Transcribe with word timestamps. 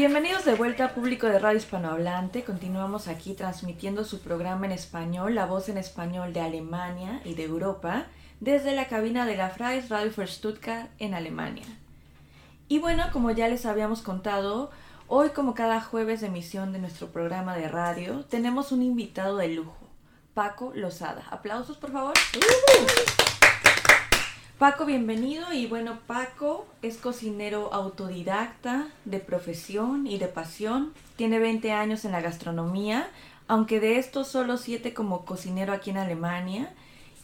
Bienvenidos 0.00 0.46
de 0.46 0.54
vuelta 0.54 0.94
público 0.94 1.26
de 1.26 1.38
Radio 1.38 1.58
Hispanohablante. 1.58 2.42
Continuamos 2.42 3.06
aquí 3.06 3.34
transmitiendo 3.34 4.02
su 4.02 4.20
programa 4.20 4.64
en 4.64 4.72
español, 4.72 5.34
La 5.34 5.44
Voz 5.44 5.68
en 5.68 5.76
Español 5.76 6.32
de 6.32 6.40
Alemania 6.40 7.20
y 7.22 7.34
de 7.34 7.44
Europa, 7.44 8.06
desde 8.40 8.74
la 8.74 8.88
cabina 8.88 9.26
de 9.26 9.36
la 9.36 9.50
Freies 9.50 9.90
Radio 9.90 10.10
für 10.10 10.26
Stuttgart 10.26 10.88
en 11.00 11.12
Alemania. 11.12 11.66
Y 12.66 12.78
bueno, 12.78 13.04
como 13.12 13.30
ya 13.30 13.48
les 13.48 13.66
habíamos 13.66 14.00
contado, 14.00 14.70
hoy 15.06 15.30
como 15.34 15.52
cada 15.52 15.82
jueves 15.82 16.22
de 16.22 16.28
emisión 16.28 16.72
de 16.72 16.78
nuestro 16.78 17.08
programa 17.08 17.54
de 17.54 17.68
radio, 17.68 18.24
tenemos 18.24 18.72
un 18.72 18.82
invitado 18.82 19.36
de 19.36 19.48
lujo, 19.48 19.86
Paco 20.32 20.72
Lozada. 20.74 21.26
Aplausos, 21.30 21.76
por 21.76 21.92
favor. 21.92 22.14
Paco, 24.60 24.84
bienvenido. 24.84 25.54
Y 25.54 25.66
bueno, 25.66 26.00
Paco 26.06 26.66
es 26.82 26.98
cocinero 26.98 27.72
autodidacta, 27.72 28.88
de 29.06 29.18
profesión 29.18 30.06
y 30.06 30.18
de 30.18 30.28
pasión. 30.28 30.92
Tiene 31.16 31.38
20 31.38 31.72
años 31.72 32.04
en 32.04 32.12
la 32.12 32.20
gastronomía, 32.20 33.08
aunque 33.48 33.80
de 33.80 33.96
estos 33.96 34.28
solo 34.28 34.58
7 34.58 34.92
como 34.92 35.24
cocinero 35.24 35.72
aquí 35.72 35.88
en 35.88 35.96
Alemania. 35.96 36.74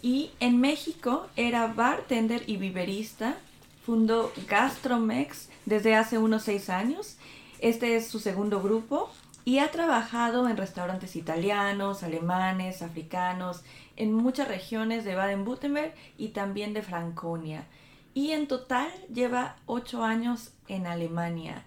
Y 0.01 0.31
en 0.41 0.63
México 0.63 1.27
era 1.37 1.67
bartender 1.67 2.43
y 2.47 2.57
viverista. 2.57 3.37
Fundó 3.85 4.33
Gastromex 4.49 5.51
desde 5.67 5.95
hace 5.95 6.17
unos 6.17 6.43
6 6.45 6.71
años. 6.71 7.19
Este 7.59 7.97
es 7.97 8.09
su 8.09 8.19
segundo 8.19 8.63
grupo 8.63 9.11
y 9.45 9.59
ha 9.59 9.71
trabajado 9.71 10.49
en 10.49 10.57
restaurantes 10.57 11.15
italianos, 11.15 12.03
alemanes, 12.03 12.81
africanos, 12.81 13.63
en 13.97 14.13
muchas 14.13 14.49
regiones 14.49 15.05
de 15.05 15.15
Baden-Württemberg 15.15 15.95
y 16.17 16.29
también 16.29 16.75
de 16.75 16.83
Franconia. 16.83 17.67
Y 18.15 18.33
en 18.33 18.47
total 18.49 18.89
lleva 19.13 19.57
ocho 19.67 20.05
años 20.05 20.53
en 20.69 20.87
Alemania. 20.87 21.65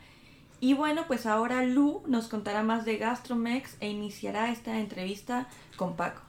Y 0.61 0.73
bueno, 0.73 1.05
pues 1.07 1.25
ahora 1.25 1.63
Lu 1.63 2.03
nos 2.07 2.27
contará 2.27 2.63
más 2.63 2.85
de 2.85 2.97
Gastromex 2.97 3.77
e 3.79 3.89
iniciará 3.89 4.51
esta 4.51 4.79
entrevista 4.79 5.47
con 5.77 5.95
Paco. 5.95 6.21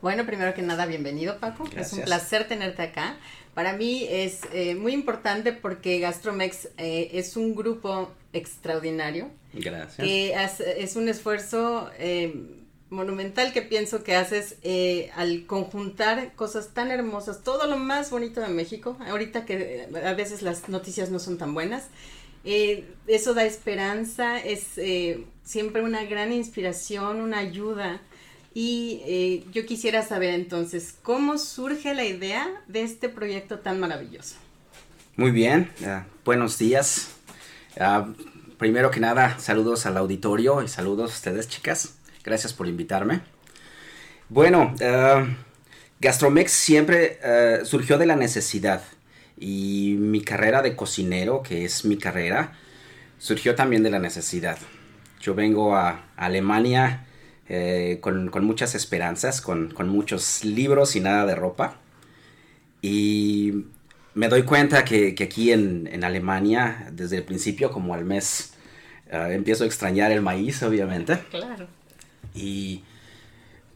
Bueno, 0.00 0.24
primero 0.26 0.54
que 0.54 0.62
nada, 0.62 0.86
bienvenido 0.86 1.38
Paco. 1.38 1.64
Es 1.76 1.92
un 1.92 2.02
placer 2.02 2.46
tenerte 2.46 2.82
acá. 2.82 3.16
Para 3.54 3.72
mí 3.72 4.06
es 4.08 4.42
eh, 4.52 4.76
muy 4.76 4.92
importante 4.92 5.52
porque 5.52 5.98
Gastromex 5.98 6.68
eh, 6.78 7.10
es 7.14 7.36
un 7.36 7.56
grupo 7.56 8.12
extraordinario. 8.32 9.30
Gracias. 9.52 9.96
Que 9.96 10.36
es 10.76 10.94
un 10.94 11.08
esfuerzo 11.08 11.90
eh, 11.98 12.32
monumental 12.90 13.52
que 13.52 13.62
pienso 13.62 14.02
que 14.02 14.14
haces 14.14 14.56
al 15.14 15.46
conjuntar 15.46 16.34
cosas 16.34 16.74
tan 16.74 16.90
hermosas, 16.90 17.42
todo 17.42 17.66
lo 17.66 17.76
más 17.76 18.10
bonito 18.10 18.40
de 18.40 18.48
México, 18.48 18.96
ahorita 19.06 19.44
que 19.44 19.88
a 20.04 20.14
veces 20.14 20.42
las 20.42 20.68
noticias 20.68 21.10
no 21.10 21.18
son 21.18 21.38
tan 21.38 21.54
buenas. 21.54 21.88
eso 22.44 23.34
da 23.34 23.44
esperanza, 23.44 24.38
es 24.38 24.80
siempre 25.44 25.82
una 25.82 26.04
gran 26.04 26.32
inspiración, 26.32 27.20
una 27.20 27.38
ayuda 27.38 28.00
y 28.60 29.02
eh, 29.04 29.44
yo 29.52 29.66
quisiera 29.66 30.02
saber 30.02 30.34
entonces, 30.34 30.96
¿cómo 31.02 31.38
surge 31.38 31.94
la 31.94 32.04
idea 32.04 32.48
de 32.66 32.82
este 32.82 33.08
proyecto 33.08 33.60
tan 33.60 33.78
maravilloso? 33.78 34.36
Muy 35.16 35.30
bien, 35.30 35.70
buenos 36.24 36.58
días. 36.58 37.10
primero 38.58 38.90
que 38.90 39.00
nada, 39.00 39.38
saludos 39.38 39.86
al 39.86 39.96
auditorio 39.96 40.62
y 40.62 40.68
saludos 40.68 41.12
a 41.12 41.14
ustedes, 41.14 41.48
chicas. 41.48 41.97
Gracias 42.28 42.52
por 42.52 42.68
invitarme. 42.68 43.22
Bueno, 44.28 44.74
Gastromex 45.98 46.52
siempre 46.52 47.18
eh, 47.24 47.60
surgió 47.64 47.96
de 47.96 48.04
la 48.04 48.16
necesidad 48.16 48.82
y 49.38 49.96
mi 49.98 50.20
carrera 50.20 50.60
de 50.60 50.76
cocinero, 50.76 51.42
que 51.42 51.64
es 51.64 51.86
mi 51.86 51.96
carrera, 51.96 52.52
surgió 53.16 53.54
también 53.54 53.82
de 53.82 53.88
la 53.88 53.98
necesidad. 53.98 54.58
Yo 55.22 55.34
vengo 55.34 55.74
a 55.74 56.10
Alemania 56.16 57.06
eh, 57.48 57.96
con, 58.02 58.30
muchas 58.44 58.74
esperanzas, 58.74 59.40
con, 59.40 59.72
muchos 59.88 60.44
libros 60.44 60.96
y 60.96 61.00
nada 61.00 61.24
de 61.24 61.34
ropa. 61.34 61.78
Y 62.82 63.64
me 64.12 64.28
doy 64.28 64.42
cuenta 64.42 64.84
que, 64.84 65.16
aquí 65.18 65.50
en, 65.50 66.04
Alemania, 66.04 66.90
desde 66.92 67.16
el 67.16 67.22
principio, 67.22 67.70
como 67.70 67.94
al 67.94 68.04
mes, 68.04 68.52
empiezo 69.10 69.64
a 69.64 69.66
extrañar 69.66 70.12
el 70.12 70.20
maíz, 70.20 70.62
obviamente. 70.62 71.18
Claro. 71.30 71.77
Y 72.34 72.82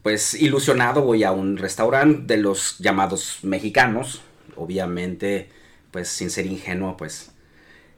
pues 0.01 0.33
ilusionado 0.33 1.01
voy 1.01 1.23
a 1.23 1.31
un 1.31 1.57
restaurante 1.57 2.35
de 2.35 2.41
los 2.41 2.77
llamados 2.79 3.39
mexicanos. 3.41 4.21
Obviamente, 4.55 5.49
pues 5.91 6.09
sin 6.09 6.29
ser 6.29 6.45
ingenuo, 6.45 6.97
pues 6.97 7.31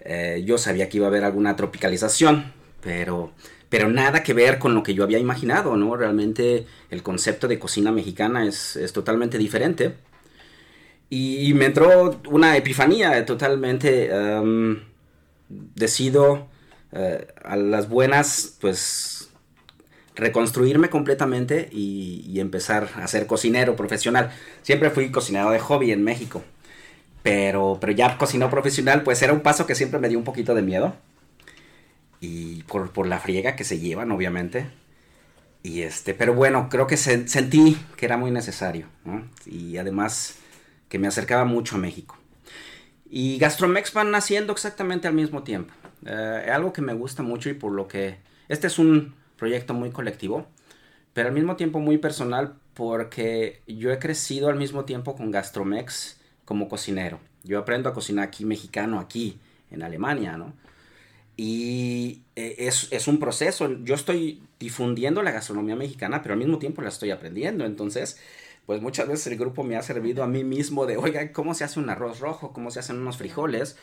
eh, 0.02 0.44
yo 0.46 0.58
sabía 0.58 0.88
que 0.90 0.98
iba 0.98 1.08
a 1.08 1.10
haber 1.10 1.24
alguna 1.24 1.56
tropicalización, 1.56 2.54
pero 2.82 3.34
pero 3.70 3.90
nada 3.90 4.24
que 4.24 4.34
ver 4.34 4.60
con 4.60 4.74
lo 4.76 4.84
que 4.84 4.94
yo 4.94 5.04
había 5.04 5.20
imaginado, 5.20 5.76
¿no? 5.76 5.98
Realmente 5.98 6.66
el 6.90 7.04
concepto 7.04 7.48
de 7.48 7.60
cocina 7.60 7.92
mexicana 7.92 8.48
es, 8.48 8.78
totalmente 8.94 9.38
diferente. 9.38 9.96
Y 11.10 11.54
me 11.54 11.66
entró 11.66 12.22
una 12.30 12.56
epifanía 12.58 13.26
totalmente. 13.26 14.10
decido 15.50 16.48
eh, 16.92 17.28
a 17.44 17.56
las 17.58 17.90
buenas, 17.90 18.58
pues, 18.62 19.15
reconstruirme 20.16 20.90
completamente 20.90 21.70
y, 21.72 22.40
empezar 22.40 22.90
a 22.96 23.08
ser 23.08 23.28
cocinero 23.28 23.76
profesional. 23.76 24.32
Siempre 24.62 24.90
fui 24.90 25.10
cocinero 25.12 25.52
de 25.52 25.60
hobby 25.60 25.92
en 25.92 26.04
México. 26.04 26.44
Pero, 27.24 27.78
pero 27.82 27.94
ya 27.94 28.18
cocinero 28.18 28.52
profesional, 28.52 29.04
pues 29.04 29.22
era 29.22 29.34
un 29.34 29.40
paso 29.40 29.66
que 29.66 29.74
siempre 29.74 30.00
me 30.00 30.10
dio 30.10 30.18
un 30.18 30.24
poquito 30.24 30.54
de 30.54 30.62
miedo 30.62 30.96
y 32.20 32.64
por, 32.64 33.08
la 33.08 33.20
friega 33.20 33.56
que 33.56 33.64
se 33.64 33.80
llevan, 33.80 34.12
obviamente. 34.12 34.68
Y 35.64 35.82
este, 35.82 36.14
pero 36.14 36.34
bueno, 36.34 36.70
creo 36.70 36.88
que 36.88 36.98
sentí 36.98 37.78
que 37.98 38.06
era 38.06 38.18
muy 38.18 38.32
necesario, 38.32 38.88
Y 39.46 39.78
además 39.78 40.38
que 40.90 41.00
me 41.00 41.08
acercaba 41.08 41.46
mucho 41.46 41.76
a 41.76 41.80
México. 41.80 42.18
Y 43.10 43.38
Gastromex 43.38 43.94
van 43.94 44.12
naciendo 44.12 44.54
exactamente 44.54 45.08
al 45.08 45.14
mismo 45.14 45.44
tiempo. 45.44 45.74
Eh, 46.06 46.52
algo 46.54 46.74
que 46.74 46.82
me 46.82 46.94
gusta 46.94 47.24
mucho 47.24 47.50
y 47.50 47.54
por 47.54 47.72
lo 47.72 47.88
que... 47.88 48.18
Este 48.48 48.68
es 48.68 48.78
un 48.78 49.16
proyecto 49.38 49.74
muy 49.74 49.92
colectivo, 49.92 50.48
pero 51.14 51.30
al 51.30 51.34
mismo 51.34 51.56
tiempo 51.56 51.80
muy 51.80 51.98
personal 51.98 52.56
porque 52.74 53.62
yo 53.68 53.92
he 53.92 54.00
crecido 54.00 54.50
al 54.50 54.56
mismo 54.56 54.86
tiempo 54.86 55.16
con 55.16 55.32
Gastromex 55.32 56.20
como 56.44 56.68
cocinero. 56.68 57.20
Yo 57.44 57.60
aprendo 57.60 57.90
a 57.90 57.94
cocinar 57.94 58.28
aquí 58.28 58.46
mexicano, 58.46 59.00
aquí 59.00 59.40
en 59.72 59.84
Alemania, 59.84 60.38
¿no? 60.38 60.54
Y 61.38 62.22
eh, 62.36 62.56
es, 62.60 63.08
un 63.08 63.20
proceso. 63.20 63.84
Yo 63.84 63.96
estoy 63.96 64.42
difundiendo 64.60 65.22
la 65.22 65.32
gastronomía 65.32 65.76
mexicana, 65.76 66.22
pero 66.22 66.34
al 66.34 66.40
mismo 66.40 66.60
tiempo 66.60 66.82
la 66.82 66.90
estoy 66.90 67.12
aprendiendo. 67.12 67.66
Entonces, 67.66 68.20
pues 68.66 68.82
muchas 68.82 69.08
veces 69.08 69.28
el 69.28 69.38
grupo 69.38 69.64
me 69.64 69.76
ha 69.76 69.82
servido 69.82 70.24
a 70.24 70.28
mí 70.28 70.44
mismo 70.44 70.86
de, 70.86 70.98
oiga, 70.98 71.32
¿cómo 71.34 71.54
se 71.54 71.64
hace 71.66 71.80
un 71.80 71.90
arroz 71.90 72.20
rojo? 72.20 72.54
¿Cómo 72.54 72.72
se 72.72 72.80
hacen 72.80 72.98
unos 72.98 73.18
frijoles? 73.18 73.78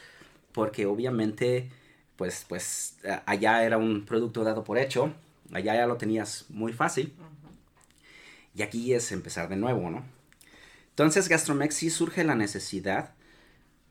Porque 0.53 0.87
obviamente, 0.87 1.71
pues, 2.17 2.47
pues 2.49 2.99
allá 3.27 3.65
era 3.65 3.79
un 3.79 4.05
producto 4.07 4.45
dado 4.45 4.65
por 4.65 4.79
hecho. 4.79 5.15
Allá 5.53 5.75
ya 5.75 5.87
lo 5.87 5.97
tenías 5.97 6.47
muy 6.49 6.73
fácil. 6.73 7.15
Y 8.55 8.63
aquí 8.63 8.93
es 8.95 9.13
empezar 9.13 9.49
de 9.49 9.57
nuevo, 9.57 9.91
¿no? 9.91 10.05
Entonces, 10.91 11.29
Gastromex 11.29 11.75
sí 11.75 11.91
surge 11.91 12.25
la 12.25 12.35
necesidad 12.35 13.15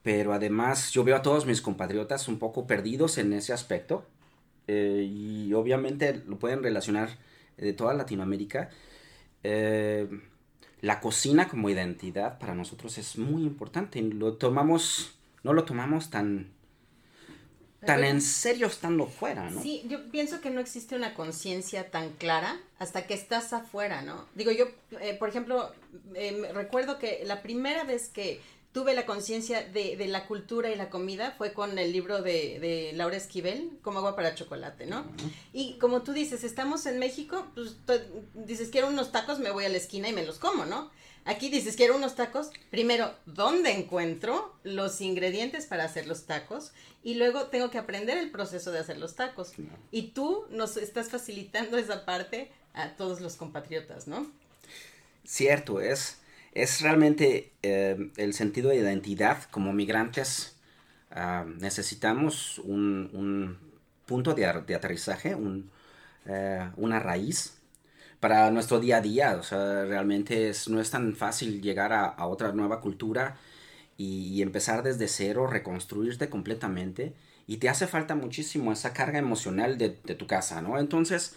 pero 0.03 0.33
además 0.33 0.91
yo 0.91 1.03
veo 1.03 1.15
a 1.15 1.21
todos 1.21 1.45
mis 1.45 1.61
compatriotas 1.61 2.27
un 2.27 2.39
poco 2.39 2.65
perdidos 2.65 3.17
en 3.17 3.33
ese 3.33 3.53
aspecto 3.53 4.05
eh, 4.67 5.07
y 5.07 5.53
obviamente 5.53 6.23
lo 6.25 6.39
pueden 6.39 6.63
relacionar 6.63 7.09
de 7.57 7.73
toda 7.73 7.93
Latinoamérica. 7.93 8.69
Eh, 9.43 10.07
la 10.81 10.99
cocina 10.99 11.47
como 11.47 11.69
identidad 11.69 12.39
para 12.39 12.55
nosotros 12.55 12.97
es 12.97 13.17
muy 13.17 13.43
importante. 13.43 14.01
Lo 14.01 14.33
tomamos, 14.33 15.19
no 15.43 15.53
lo 15.53 15.65
tomamos 15.65 16.09
tan, 16.09 16.51
tan 17.85 18.03
en 18.03 18.21
serio 18.21 18.67
estando 18.67 19.07
fuera, 19.07 19.49
¿no? 19.49 19.61
Sí, 19.61 19.83
yo 19.87 20.09
pienso 20.11 20.41
que 20.41 20.49
no 20.49 20.59
existe 20.59 20.95
una 20.95 21.13
conciencia 21.13 21.89
tan 21.89 22.11
clara 22.11 22.59
hasta 22.79 23.07
que 23.07 23.13
estás 23.13 23.53
afuera, 23.53 24.01
¿no? 24.01 24.25
Digo, 24.35 24.51
yo, 24.51 24.65
eh, 24.99 25.15
por 25.15 25.29
ejemplo, 25.29 25.71
recuerdo 26.53 26.99
que 26.99 27.23
la 27.25 27.41
primera 27.41 27.83
vez 27.83 28.09
que 28.09 28.39
tuve 28.71 28.93
la 28.93 29.05
conciencia 29.05 29.63
de, 29.63 29.97
de, 29.97 30.07
la 30.07 30.27
cultura 30.27 30.69
y 30.69 30.75
la 30.75 30.89
comida 30.89 31.31
fue 31.37 31.53
con 31.53 31.77
el 31.77 31.91
libro 31.91 32.21
de, 32.21 32.59
de 32.59 32.91
Laura 32.93 33.17
Esquivel, 33.17 33.79
Como 33.81 33.99
agua 33.99 34.15
para 34.15 34.35
chocolate, 34.35 34.85
¿no? 34.85 35.05
Y 35.51 35.77
como 35.79 36.03
tú 36.03 36.13
dices, 36.13 36.43
estamos 36.43 36.85
en 36.85 36.99
México, 36.99 37.47
pues 37.53 37.77
dices, 38.33 38.69
quiero 38.69 38.87
unos 38.87 39.11
tacos, 39.11 39.39
me 39.39 39.51
voy 39.51 39.65
a 39.65 39.69
la 39.69 39.77
esquina 39.77 40.07
y 40.07 40.13
me 40.13 40.25
los 40.25 40.39
como, 40.39 40.65
¿no? 40.65 40.89
Aquí 41.25 41.49
dices, 41.49 41.75
quiero 41.75 41.95
unos 41.95 42.15
tacos, 42.15 42.49
primero, 42.71 43.13
¿dónde 43.25 43.71
encuentro 43.71 44.55
los 44.63 45.01
ingredientes 45.01 45.65
para 45.65 45.83
hacer 45.83 46.07
los 46.07 46.25
tacos? 46.25 46.71
Y 47.03 47.15
luego 47.15 47.47
tengo 47.47 47.69
que 47.69 47.77
aprender 47.77 48.17
el 48.17 48.31
proceso 48.31 48.71
de 48.71 48.79
hacer 48.79 48.97
los 48.97 49.15
tacos. 49.15 49.53
Y 49.91 50.09
tú 50.09 50.45
nos 50.49 50.77
estás 50.77 51.09
facilitando 51.09 51.77
esa 51.77 52.05
parte 52.05 52.51
a 52.73 52.95
todos 52.95 53.21
los 53.21 53.35
compatriotas, 53.35 54.07
¿no? 54.07 54.25
Cierto, 55.23 55.79
es 55.79 56.17
es 56.53 56.81
realmente 56.81 57.51
eh, 57.61 58.11
el 58.17 58.33
sentido 58.33 58.69
de 58.69 58.77
identidad 58.77 59.43
como 59.51 59.73
migrantes. 59.73 60.55
Ah, 61.11 61.45
necesitamos 61.59 62.59
un, 62.59 63.57
punto 64.05 64.33
de, 64.33 64.45
aterrizaje, 64.45 65.37
eh, 66.25 66.69
una 66.75 66.99
raíz 66.99 67.53
para 68.21 68.51
nuestro 68.51 68.79
día 68.79 68.97
a 68.97 69.01
día. 69.01 69.35
O 69.37 69.43
sea, 69.43 69.83
realmente 69.83 70.49
es, 70.49 70.69
no 70.69 70.79
es 70.79 70.89
tan 70.91 71.15
fácil 71.15 71.61
llegar 71.61 71.91
a, 71.91 72.25
otra 72.27 72.53
nueva 72.53 72.79
cultura 72.79 73.37
y, 73.97 74.41
empezar 74.41 74.83
desde 74.83 75.09
cero, 75.09 75.47
reconstruirte 75.47 76.29
completamente. 76.29 77.13
Y 77.47 77.57
te 77.57 77.67
hace 77.67 77.87
falta 77.87 78.15
muchísimo 78.15 78.71
esa 78.71 78.93
carga 78.93 79.19
emocional 79.19 79.77
de, 79.77 79.89
tu 79.89 80.27
casa, 80.27 80.61
¿no? 80.61 80.79
Entonces, 80.79 81.35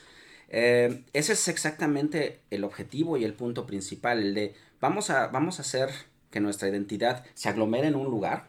eh, 0.51 1.03
ese 1.13 1.33
es 1.33 1.49
exactamente 1.49 2.41
el 2.51 2.63
objetivo 2.65 3.17
y 3.17 3.25
el 3.25 3.35
punto 3.35 3.67
principal, 3.67 4.21
el 4.21 4.35
de 4.35 4.55
vamos 4.81 5.11
a, 5.11 5.29
vamos 5.29 5.59
a 5.59 5.63
hacer 5.63 5.91
que 6.31 6.41
nuestra 6.41 6.69
identidad 6.69 7.25
se 7.35 7.49
aglomere 7.49 7.89
en 7.89 7.97
un 7.97 8.07
lugar. 8.07 8.47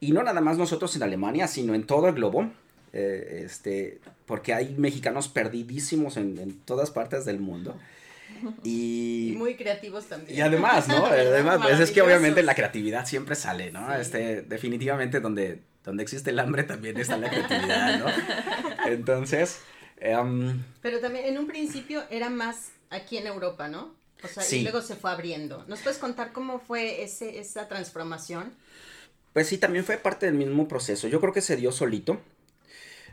Y 0.00 0.12
no 0.12 0.22
nada 0.22 0.40
más 0.40 0.58
nosotros 0.58 0.94
en 0.96 1.04
Alemania, 1.04 1.46
sino 1.48 1.74
en 1.74 1.86
todo 1.86 2.08
el 2.08 2.14
globo 2.14 2.50
eh, 2.98 3.42
este, 3.44 4.00
porque 4.24 4.54
hay 4.54 4.74
mexicanos 4.78 5.28
perdidísimos 5.28 6.16
en, 6.16 6.58
todas 6.60 6.90
partes 6.90 7.26
del 7.26 7.40
mundo. 7.40 7.78
Y, 8.64 9.34
muy 9.36 9.54
creativos 9.54 10.06
también. 10.06 10.38
Y 10.38 10.40
además, 10.40 10.88
¿no? 10.88 11.04
Además, 11.06 11.60
pues 11.62 11.78
es 11.78 11.90
que 11.90 12.00
obviamente 12.00 12.42
la 12.42 12.54
creatividad 12.54 13.04
siempre 13.04 13.34
sale, 13.34 13.70
¿no? 13.70 13.94
Este, 13.94 14.40
definitivamente 14.40 15.20
donde, 15.20 15.60
donde 15.84 16.04
existe 16.04 16.30
el 16.30 16.38
hambre 16.38 16.62
también 16.62 16.96
está 16.96 17.18
la 17.18 17.28
creatividad, 17.28 17.98
¿no? 17.98 18.06
Entonces... 18.86 19.60
Em, 19.98 20.62
Pero 20.80 20.98
también 21.00 21.26
en 21.26 21.38
un 21.38 21.46
principio 21.46 22.02
era 22.08 22.30
más 22.30 22.70
aquí 22.88 23.18
en 23.18 23.26
Europa, 23.26 23.68
¿no? 23.68 23.94
O 24.24 24.28
sea, 24.28 24.42
y 24.50 24.62
luego 24.62 24.80
se 24.80 24.96
fue 24.96 25.10
abriendo. 25.10 25.66
¿Nos 25.68 25.80
puedes 25.80 25.98
contar 25.98 26.32
cómo 26.32 26.60
fue 26.60 27.02
ese, 27.02 27.40
esa 27.40 27.68
transformación? 27.68 28.54
Pues 29.34 29.48
sí, 29.48 29.58
también 29.58 29.84
fue 29.84 29.98
parte 29.98 30.24
del 30.24 30.34
mismo 30.34 30.66
proceso. 30.66 31.08
Yo 31.08 31.20
creo 31.20 31.34
que 31.34 31.42
se 31.42 31.56
dio 31.56 31.72
solito. 31.72 32.18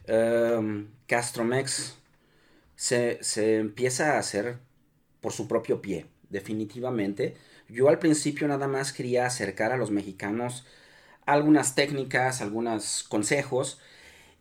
Um, 0.07 0.87
Castromex 1.07 1.95
se, 2.75 3.19
empieza 3.59 4.15
a 4.15 4.19
hacer 4.19 4.57
por 5.21 5.31
su 5.31 5.47
propio 5.47 5.81
pie, 5.81 6.07
definitivamente. 6.29 7.35
Yo 7.69 7.89
al 7.89 7.99
principio 7.99 8.47
nada 8.47 8.67
más 8.67 8.93
quería 8.93 9.25
acercar 9.25 9.71
a 9.71 9.77
los 9.77 9.91
mexicanos 9.91 10.65
algunas 11.25 11.75
técnicas, 11.75 12.41
algunos 12.41 13.03
consejos. 13.03 13.79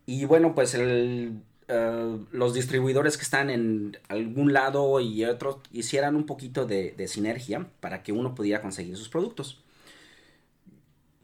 Y 0.07 0.25
bueno, 0.25 0.55
pues 0.55 0.75
eh, 0.77 1.33
los 2.33 2.55
distribuidores 2.55 3.17
que 3.17 3.23
están 3.23 3.51
en 3.51 3.99
algún 4.09 4.53
lado 4.53 5.01
y 5.01 5.25
otros 5.25 5.59
hicieran 5.73 6.17
un 6.17 6.27
poquito 6.27 6.67
de, 6.67 7.07
sinergia 7.09 7.69
para 7.81 8.03
que 8.03 8.13
uno 8.13 8.35
pudiera 8.35 8.61
conseguir 8.63 8.97
sus 8.97 9.09
productos. 9.09 9.63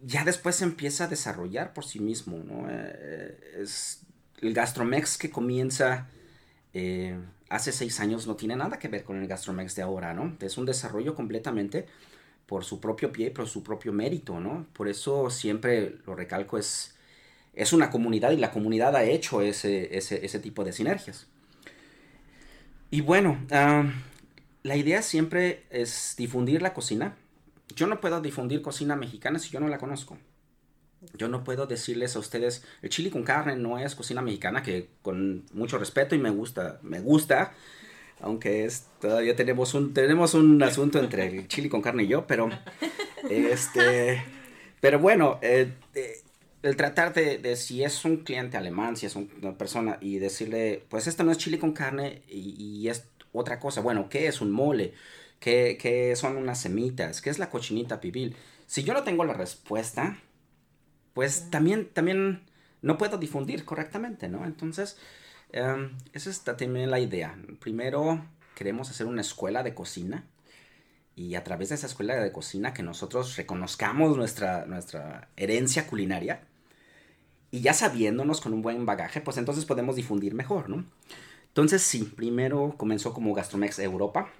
Ya 0.05 0.25
después 0.25 0.57
se 0.57 0.65
empieza 0.65 1.05
a 1.05 1.09
desarrollar 1.09 1.73
por 1.75 1.85
sí 1.85 1.99
mismo, 1.99 2.39
¿no? 2.39 2.69
Eh, 2.71 3.61
es 3.61 4.03
el 4.41 4.55
Gastromex 4.55 5.19
que 5.19 5.31
comienza 5.31 6.09
eh, 6.75 7.19
hace 7.49 7.73
seis 7.73 8.01
años 8.01 8.27
no 8.27 8.37
tiene 8.37 8.57
nada 8.57 8.79
que 8.79 8.89
ver 8.89 9.05
con 9.05 9.21
el 9.21 9.27
Gastromex 9.27 9.75
de 9.75 9.83
ahora, 9.83 10.15
¿no? 10.15 10.37
Es 10.41 10.59
un 10.59 10.67
desarrollo 10.67 11.15
completamente 11.15 11.87
por 12.47 12.65
su 12.65 12.81
propio 12.81 13.13
pie, 13.13 13.31
por 13.31 13.49
su 13.49 13.63
propio 13.63 13.93
mérito, 13.93 14.41
¿no? 14.41 14.67
Por 14.73 14.89
eso 14.89 15.31
siempre 15.31 15.97
lo 16.07 16.15
recalco, 16.15 16.59
es, 16.59 16.97
es 17.55 17.73
una 17.73 17.91
comunidad 17.91 18.31
y 18.31 18.37
la 18.37 18.51
comunidad 18.51 18.97
ha 18.97 19.05
hecho 19.05 19.43
ese, 19.43 19.97
ese, 19.97 20.41
tipo 20.41 20.65
de 20.65 20.73
sinergias. 20.73 21.27
Y 22.91 23.03
bueno, 23.03 23.39
ah, 23.51 23.85
la 24.63 24.77
idea 24.77 25.03
siempre 25.03 25.65
es 25.71 26.15
difundir 26.17 26.63
la 26.63 26.73
cocina. 26.73 27.17
Yo 27.75 27.87
no 27.87 28.01
puedo 28.01 28.21
difundir 28.21 28.63
cocina 28.63 28.97
mexicana 28.97 29.39
si 29.39 29.51
yo 29.51 29.61
no 29.61 29.69
la 29.69 29.79
conozco. 29.79 30.17
Yo 31.15 31.29
no 31.29 31.45
puedo 31.45 31.67
decirles 31.67 32.17
a 32.17 32.19
ustedes, 32.19 32.65
el 32.83 32.91
chili 32.91 33.11
con 33.11 33.23
carne 33.23 33.57
no 33.57 33.79
es 33.79 33.95
cocina 33.95 34.21
mexicana, 34.21 34.63
que 34.63 34.89
con 35.03 35.45
mucho 35.53 35.79
respeto 35.79 36.15
y 36.15 36.19
me 36.19 36.31
gusta, 36.31 36.81
me 36.83 37.01
gusta, 37.01 37.53
aunque 38.21 38.65
es, 38.65 38.87
todavía 39.01 39.37
tenemos 39.37 39.75
un, 39.75 39.95
tenemos 39.95 40.35
un 40.35 40.61
asunto 40.63 40.99
entre 40.99 41.27
el 41.27 41.49
chili 41.49 41.69
con 41.69 41.83
carne 41.83 42.03
y 42.03 42.09
yo, 42.09 42.27
pero, 42.27 42.49
este, 43.31 44.25
pero 44.81 44.99
bueno, 44.99 45.39
eh, 45.41 45.73
eh, 45.95 46.21
el 46.63 46.77
tratar 46.77 47.15
de, 47.15 47.55
si 47.57 47.85
es 47.85 48.05
un 48.05 48.19
cliente 48.19 48.57
alemán, 48.57 48.97
si 48.97 49.07
es 49.07 49.15
una 49.15 49.57
persona, 49.57 49.99
y 50.01 50.19
decirle, 50.19 50.85
pues 50.89 51.07
esto 51.07 51.23
no 51.23 51.31
es 51.31 51.39
chili 51.39 51.59
con 51.59 51.73
carne 51.73 52.23
y, 52.29 52.89
es 52.89 53.07
otra 53.33 53.61
cosa, 53.61 53.81
bueno, 53.81 54.09
¿qué 54.09 54.27
es 54.27 54.41
un 54.41 54.51
mole? 54.51 54.95
¿Qué, 55.39 55.79
¿Qué, 55.81 56.17
son 56.17 56.37
unas 56.37 56.61
semitas? 56.61 57.23
¿Qué 57.23 57.31
es 57.31 57.39
la 57.39 57.51
cochinita 57.51 58.01
pibil? 58.01 58.35
Si 58.67 58.83
yo 58.83 58.95
no 58.95 59.05
tengo 59.05 59.25
la 59.25 59.35
respuesta, 59.35 60.19
pues 61.15 61.51
también, 61.51 61.89
también 61.93 62.43
no 62.83 62.99
puedo 62.99 63.19
difundir 63.19 63.65
correctamente, 63.65 64.29
¿no? 64.29 64.45
Entonces, 64.45 64.97
em, 65.53 65.97
esa 66.13 66.31
es 66.31 66.43
también 66.43 66.91
la 66.91 67.01
idea. 67.01 67.37
Primero, 67.61 68.25
queremos 68.55 68.91
hacer 68.91 69.07
una 69.07 69.21
escuela 69.21 69.63
de 69.63 69.75
cocina 69.75 70.25
y 71.17 71.35
a 71.35 71.45
través 71.45 71.71
de 71.71 71.77
esa 71.77 71.87
escuela 71.87 72.15
de 72.17 72.33
cocina 72.33 72.73
que 72.73 72.83
nosotros 72.83 73.37
reconozcamos 73.37 74.17
nuestra, 74.17 74.67
nuestra 74.67 75.29
herencia 75.37 75.87
culinaria 75.87 76.43
y 77.51 77.61
ya 77.61 77.73
sabiéndonos 77.73 78.41
con 78.41 78.53
un 78.53 78.63
buen 78.63 78.85
bagaje, 78.87 79.21
pues 79.21 79.37
entonces 79.39 79.65
podemos 79.65 79.97
difundir 79.97 80.35
mejor, 80.35 80.69
¿no? 80.69 80.85
Entonces 81.49 81.83
sí, 81.83 82.05
primero 82.05 82.75
comenzó 82.77 83.13
como 83.13 83.35
Gastromex 83.35 83.79
Europa. 83.81 84.31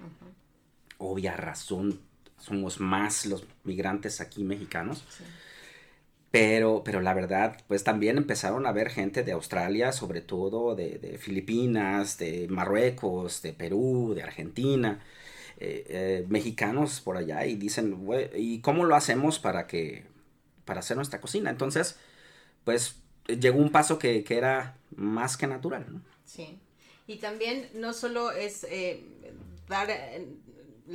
Obvia 0.99 1.35
razón, 1.35 1.99
somos 2.37 2.79
más 2.79 3.25
los 3.25 3.45
migrantes 3.63 4.21
aquí 4.21 4.43
mexicanos. 4.43 5.03
Pero, 6.31 6.83
pero 6.83 7.01
la 7.01 7.15
verdad, 7.15 7.57
pues 7.67 7.83
también 7.83 8.17
empezaron 8.17 8.67
a 8.67 8.71
ver 8.71 8.89
gente 8.89 9.23
de 9.23 9.31
Australia, 9.31 9.91
sobre 9.91 10.21
todo 10.21 10.75
de, 10.75 11.17
Filipinas, 11.19 12.19
de 12.19 12.47
Marruecos, 12.49 13.41
de 13.41 13.53
Perú, 13.53 14.13
de 14.15 14.21
Argentina, 14.21 14.99
eh, 15.57 15.85
eh, 15.89 16.25
mexicanos 16.29 17.01
por 17.01 17.17
allá 17.17 17.45
y 17.45 17.55
dicen, 17.55 18.07
¿y 18.35 18.59
cómo 18.61 18.85
lo 18.85 18.95
hacemos 18.95 19.39
para 19.39 19.65
que, 19.65 20.05
para 20.65 20.81
hacer 20.81 20.97
nuestra 20.97 21.19
cocina? 21.19 21.49
Entonces, 21.49 21.97
pues 22.63 22.97
llegó 23.25 23.57
un 23.57 23.71
paso 23.71 23.97
que, 23.97 24.23
era 24.29 24.77
más 24.95 25.35
que 25.35 25.47
natural, 25.47 25.85
¿no? 25.91 26.01
Sí. 26.25 26.59
Y 27.07 27.17
también 27.17 27.69
no 27.73 27.93
solo 27.93 28.31
es 28.31 28.67
eh, 28.69 29.03
dar 29.67 29.89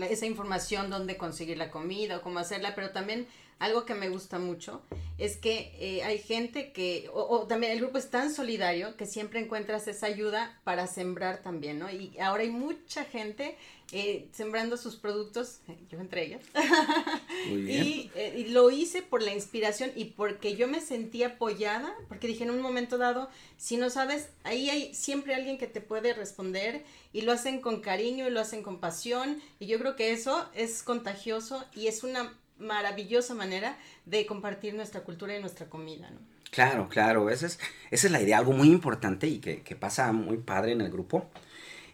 esa 0.03 0.27
información, 0.27 0.91
dónde 0.91 1.17
conseguir 1.17 1.59
la 1.59 1.73
comida 1.73 2.19
o 2.19 2.23
cómo 2.23 2.39
hacerla, 2.39 2.77
pero 2.77 2.91
también 2.91 3.27
algo 3.59 3.85
que 3.85 3.95
me 3.95 4.09
gusta 4.09 4.39
mucho 4.39 4.83
es 5.17 5.37
que 5.37 5.73
eh, 5.79 6.03
hay 6.03 6.19
gente 6.19 6.73
que, 6.73 7.09
o, 7.13 7.47
también 7.47 7.73
el 7.73 7.79
grupo 7.79 7.99
es 7.99 8.11
tan 8.11 8.35
solidario 8.35 8.97
que 8.97 9.07
siempre 9.07 9.41
encuentras 9.41 9.87
esa 9.87 10.07
ayuda 10.07 10.61
para 10.65 10.87
sembrar 10.87 11.43
también, 11.43 11.79
¿no? 11.79 11.91
Y 11.91 12.19
ahora 12.19 12.43
hay 12.43 12.51
mucha 12.51 13.05
gente 13.05 13.57
eh, 13.93 14.29
sembrando 14.33 14.77
sus 14.77 14.97
productos, 14.97 15.61
yo 15.91 16.01
entre 16.01 16.25
ellas, 16.27 16.43
Y, 17.47 18.11
eh, 18.15 18.35
y, 18.39 18.45
lo 18.47 18.71
hice 18.71 19.03
por 19.03 19.23
la 19.23 19.33
inspiración 19.33 19.93
y 19.95 20.07
porque 20.07 20.57
yo 20.57 20.67
me 20.67 20.81
sentí 20.81 21.23
apoyada, 21.23 21.95
porque 22.09 22.27
dije 22.27 22.45
en 22.45 22.51
un 22.51 22.61
momento 22.61 22.99
dado, 22.99 23.29
si 23.57 23.77
no 23.77 23.91
sabes, 23.91 24.31
ahí 24.43 24.71
hay 24.71 24.95
siempre 24.95 25.35
alguien 25.35 25.59
que 25.59 25.67
te 25.67 25.81
puede 25.81 26.15
responder 26.15 26.83
y 27.13 27.21
lo 27.21 27.33
hacen 27.33 27.61
con 27.61 27.81
cariño 27.81 28.27
y 28.27 28.31
lo 28.31 28.41
hacen 28.41 28.63
con 28.63 28.81
pasión. 28.81 29.41
Y 29.61 29.67
yo 29.67 29.79
creo 29.79 29.95
que 29.95 30.13
eso 30.13 30.49
es 30.55 30.83
contagioso 30.83 31.65
y 31.75 31.87
es 31.87 32.03
una 32.03 32.33
maravillosa 32.59 33.35
manera 33.35 33.79
de 34.07 34.27
compartir 34.27 34.75
nuestra 34.75 35.03
cultura 35.03 35.37
y 35.37 35.41
nuestra 35.41 35.67
comida, 35.67 36.11
¿no? 36.11 36.19
Claro, 36.51 36.89
claro, 36.89 37.31
esa 37.31 37.47
es, 37.47 37.59
esa 37.91 38.07
es 38.07 38.13
la 38.13 38.23
idea. 38.23 38.39
Algo 38.39 38.53
muy 38.53 38.69
importante 38.69 39.27
y 39.27 39.39
que, 39.39 39.77
pasa 39.77 40.13
muy 40.13 40.37
padre 40.39 40.71
en 40.71 40.81
el 40.83 40.91
grupo 40.91 41.29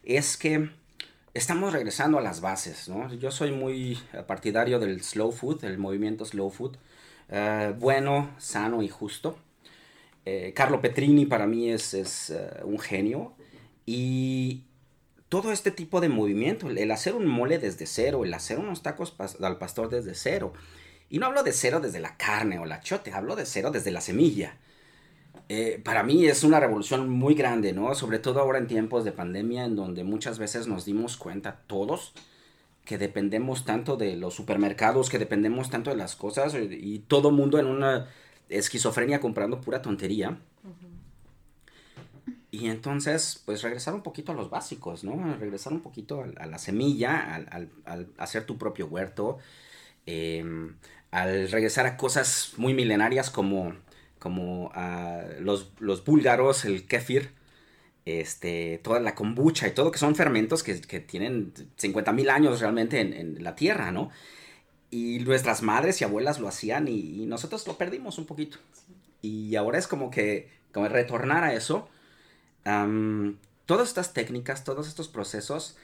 es 0.05 0.37
que 0.37 0.69
estamos 1.33 1.73
regresando 1.73 2.19
a 2.19 2.21
las 2.21 2.43
bases, 2.43 2.87
¿no? 2.89 3.13
Yo 3.15 3.31
soy 3.31 3.53
muy 3.53 3.99
partidario 4.27 4.79
del 4.79 5.03
slow 5.03 5.33
food, 5.33 5.63
del 5.63 5.79
movimiento 5.79 6.27
slow 6.27 6.51
food, 6.51 6.77
eh, 7.31 7.75
bueno, 7.79 8.35
sano 8.37 8.83
y 8.83 8.89
justo. 8.89 9.39
Eh, 10.27 10.53
Carlo 10.55 10.83
Petrini 10.83 11.25
para 11.25 11.47
mí 11.47 11.71
es, 11.71 12.31
uh, 12.31 12.67
un 12.67 12.79
genio 12.79 13.33
y 13.87 14.65
todo 15.31 15.53
este 15.53 15.71
tipo 15.71 16.01
de 16.01 16.09
movimiento, 16.09 16.69
el 16.69 16.91
hacer 16.91 17.15
un 17.15 17.27
mole 17.27 17.59
desde 17.59 17.87
cero, 17.87 18.25
el 18.25 18.35
hacer 18.35 18.59
unos 18.59 18.83
tacos 18.83 19.15
al 19.41 19.59
pastor 19.59 19.89
desde 19.89 20.15
cero. 20.15 20.53
Y 21.09 21.19
no 21.19 21.27
hablo 21.27 21.45
de 21.45 21.53
cero 21.53 21.81
desde 21.81 22.01
la 22.01 22.17
carne 22.17 22.59
o 22.59 22.67
la 22.67 22.81
chote, 22.81 23.13
hablo 23.13 23.37
de 23.37 23.47
cero 23.47 23.71
desde 23.71 23.93
la 23.93 24.01
semilla. 24.01 24.59
Eh, 25.49 25.81
para 25.85 26.03
mí 26.03 26.27
es 26.27 26.43
una 26.43 26.59
revolución 26.59 27.09
muy 27.09 27.35
grande, 27.35 27.73
¿no? 27.73 27.95
Sobre 27.95 28.19
todo 28.19 28.41
ahora 28.41 28.59
en 28.59 28.67
tiempos 28.67 29.05
de 29.05 29.13
pandemia, 29.13 29.65
en 29.65 29.77
donde 29.77 30.03
muchas 30.03 30.41
veces 30.41 30.67
nos 30.67 30.85
dimos 30.85 31.17
cuenta 31.17 31.63
todos 31.69 32.13
que 32.85 32.99
dependemos 32.99 33.65
tanto 33.65 33.97
de 33.97 34.17
los 34.17 34.35
supermercados, 34.35 35.11
que 35.11 35.19
dependemos 35.21 35.71
tanto 35.71 35.91
de 35.91 35.97
las 35.97 36.17
cosas 36.17 36.55
y, 36.55 36.99
todo 37.07 37.31
mundo 37.31 37.61
en 37.61 37.67
una 37.67 38.09
esquizofrenia 38.49 39.21
comprando 39.21 39.61
pura 39.61 39.81
tontería. 39.81 40.41
Y 42.51 42.69
entonces, 42.69 43.43
pues 43.45 43.63
regresar 43.63 43.95
un 43.95 44.03
poquito 44.03 44.33
a 44.33 44.35
los 44.35 44.51
básicos, 44.51 45.05
¿no? 45.05 45.37
Regresar 45.37 45.73
un 45.73 45.81
poquito 45.81 46.25
a, 46.37 46.47
la 46.47 46.59
semilla, 46.59 47.35
al, 47.35 48.09
hacer 48.19 48.45
tu 48.45 48.59
propio 48.59 48.87
huerto, 48.87 49.39
em, 50.07 50.77
al 51.11 51.51
regresar 51.51 51.87
a 51.87 51.97
cosas 51.97 52.55
muy 52.57 52.75
milenarias 52.75 53.31
como 53.31 53.75
como 54.21 54.71
ah, 54.75 55.25
los, 55.41 55.73
los 55.81 56.05
búlgaros, 56.05 56.65
el 56.65 56.87
kefir, 56.87 57.33
este, 58.05 58.79
toda 58.85 59.01
la 59.01 59.17
kombucha 59.17 59.67
y 59.67 59.73
todo, 59.73 59.91
que 59.91 59.99
son 59.99 60.15
fermentos 60.15 60.63
que, 60.63 60.75
tienen 61.01 61.53
50 61.77 62.13
mil 62.13 62.31
años 62.31 62.61
realmente 62.61 63.01
en, 63.01 63.43
la 63.43 63.57
tierra, 63.57 63.91
¿no? 63.91 64.11
Y 64.91 65.21
nuestras 65.21 65.63
madres 65.63 66.01
y 66.01 66.05
abuelas 66.05 66.39
lo 66.39 66.49
hacían 66.49 66.87
y, 66.87 67.25
nosotros 67.27 67.67
lo 67.67 67.79
perdimos 67.79 68.19
un 68.19 68.27
poquito. 68.27 68.59
Y 69.23 69.57
ahora 69.57 69.79
es 69.79 69.89
como 69.89 70.11
que, 70.11 70.49
como 70.73 70.89
retornar 70.89 71.43
a 71.43 71.55
eso. 71.55 71.89
Todas 72.65 73.89
estas 73.89 74.13
técnicas, 74.13 74.65
todos 74.65 74.89
estos 74.89 75.09
procesos, 75.09 75.77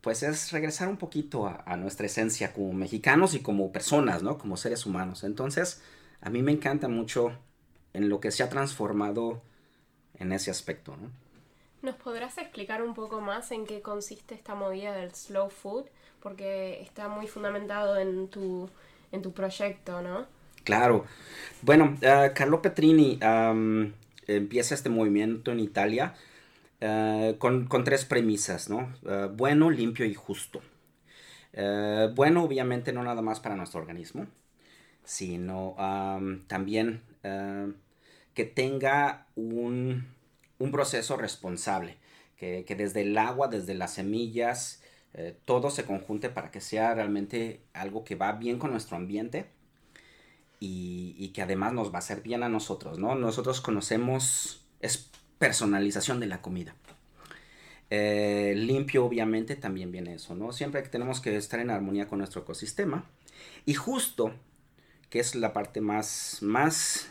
pues 0.00 0.22
es 0.22 0.52
regresar 0.52 0.88
un 0.88 0.96
poquito 0.96 1.46
a, 1.46 1.62
a, 1.66 1.76
nuestra 1.76 2.06
esencia 2.06 2.52
como 2.52 2.72
mexicanos 2.72 3.34
y 3.34 3.40
como 3.40 3.72
personas, 3.72 4.22
¿no? 4.22 4.38
Como 4.38 4.56
seres 4.56 4.86
humanos. 4.86 5.24
Entonces, 5.24 5.82
a 6.20 6.30
mí 6.30 6.42
me 6.42 6.52
encanta 6.52 6.88
mucho 6.88 7.32
en 7.92 8.08
lo 8.08 8.20
que 8.20 8.30
se 8.30 8.42
ha 8.42 8.48
transformado 8.48 9.40
en 10.18 10.32
ese 10.32 10.50
aspecto, 10.50 10.96
¿no? 10.96 11.10
¿Nos 11.82 11.96
podrás 11.96 12.38
explicar 12.38 12.82
un 12.82 12.94
poco 12.94 13.20
más 13.20 13.50
en 13.52 13.66
qué 13.66 13.82
consiste 13.82 14.34
esta 14.34 14.54
movida 14.54 14.92
del 14.92 15.14
slow 15.14 15.50
food? 15.50 15.84
Porque 16.22 16.80
está 16.80 17.08
muy 17.08 17.26
fundamentado 17.26 17.98
en 17.98 18.28
tu, 18.28 18.70
en 19.12 19.20
tu 19.20 19.32
proyecto, 19.32 20.00
¿no? 20.00 20.26
Claro. 20.64 21.04
Bueno, 21.60 21.98
uh, 21.98 22.32
Carlo 22.34 22.62
Petrini 22.62 23.18
empieza 24.26 24.74
este 24.74 24.88
movimiento 24.88 25.52
en 25.52 25.60
Italia 25.60 26.14
uh, 26.80 27.36
con, 27.38 27.68
tres 27.84 28.04
premisas, 28.04 28.68
¿no? 28.70 28.92
Uh, 29.02 29.28
bueno, 29.34 29.70
limpio 29.70 30.06
y 30.06 30.14
justo. 30.14 30.60
bueno, 32.14 32.42
obviamente 32.42 32.92
no 32.92 33.02
nada 33.04 33.22
más 33.22 33.40
para 33.40 33.56
nuestro 33.56 33.80
organismo, 33.80 34.26
sino 35.04 35.76
también 36.48 37.02
que 38.34 38.44
tenga 38.44 39.26
un 39.36 40.14
un 40.58 40.70
proceso 40.70 41.16
responsable, 41.16 41.96
que, 42.36 42.64
desde 42.76 43.02
el 43.02 43.16
agua, 43.16 43.48
desde 43.48 43.74
las 43.74 43.94
semillas, 43.94 44.82
eh, 45.14 45.34
todo 45.44 45.70
se 45.70 45.84
conjunte 45.84 46.28
para 46.28 46.50
que 46.50 46.60
sea 46.60 46.94
realmente 46.94 47.60
algo 47.72 48.04
que 48.04 48.16
va 48.16 48.32
bien 48.32 48.58
con 48.58 48.70
nuestro 48.70 48.96
ambiente 48.96 49.46
y, 50.60 51.28
que 51.34 51.42
además 51.42 51.72
nos 51.72 51.90
va 51.90 51.96
a 51.96 51.98
hacer 51.98 52.22
bien 52.22 52.42
a 52.42 52.48
nosotros, 52.48 52.98
¿no? 52.98 53.14
Nosotros 53.14 53.60
conocemos, 53.60 54.64
es 54.80 55.10
personalización 55.38 56.20
de 56.20 56.26
la 56.26 56.40
comida. 56.40 56.74
Eh, 57.90 58.54
limpio 58.56 59.04
obviamente 59.04 59.56
también 59.56 59.92
viene 59.92 60.14
eso, 60.14 60.34
¿no? 60.34 60.52
Siempre 60.52 60.82
que 60.82 60.88
tenemos 60.88 61.20
que 61.20 61.36
estar 61.36 61.60
en 61.60 61.70
armonía 61.70 62.08
con 62.08 62.18
nuestro 62.18 62.42
ecosistema. 62.42 63.04
Y 63.66 63.74
justo, 63.74 64.32
que 65.10 65.20
es 65.20 65.34
la 65.34 65.52
parte 65.52 65.80
más, 65.80 66.38
más 66.40 67.08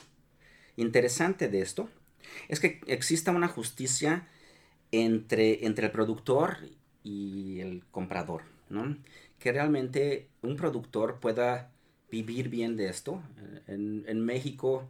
interesante 0.76 1.48
de 1.48 1.62
esto, 1.62 1.90
es 2.48 2.60
que 2.60 2.82
exista 2.88 3.32
una 3.32 3.48
justicia 3.48 4.28
entre, 4.92 5.66
entre 5.66 5.88
el 5.88 5.92
productor 5.92 6.58
y 7.04 7.60
el 7.60 7.84
comprador, 7.92 8.44
¿no? 8.70 8.98
Que 9.40 9.52
realmente 9.52 10.30
un 10.42 10.56
productor 10.56 11.20
pueda 11.20 11.73
vivir 12.14 12.50
bien 12.50 12.78
de 12.78 12.90
esto. 12.90 13.22
En, 13.68 14.22
México 14.22 14.88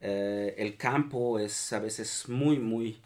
eh, 0.00 0.54
el 0.56 0.76
campo 0.76 1.38
es 1.38 1.72
a 1.72 1.78
veces 1.78 2.28
muy, 2.28 2.58
muy, 2.58 2.98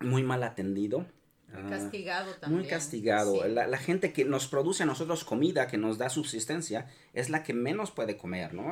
muy 0.00 0.22
mal 0.22 0.42
atendido. 0.44 1.06
Muy 1.52 1.64
ah, 1.64 1.70
castigado 1.70 2.34
también. 2.34 2.60
Muy 2.60 2.68
castigado. 2.68 3.48
La, 3.48 3.78
gente 3.78 4.12
que 4.12 4.24
nos 4.24 4.46
produce 4.46 4.84
a 4.84 4.86
nosotros 4.86 5.24
comida, 5.24 5.66
que 5.66 5.76
nos 5.76 5.98
da 5.98 6.08
subsistencia, 6.08 6.86
es 7.12 7.30
la 7.30 7.42
que 7.42 7.52
menos 7.52 7.90
puede 7.90 8.16
comer, 8.16 8.54
¿no? 8.54 8.70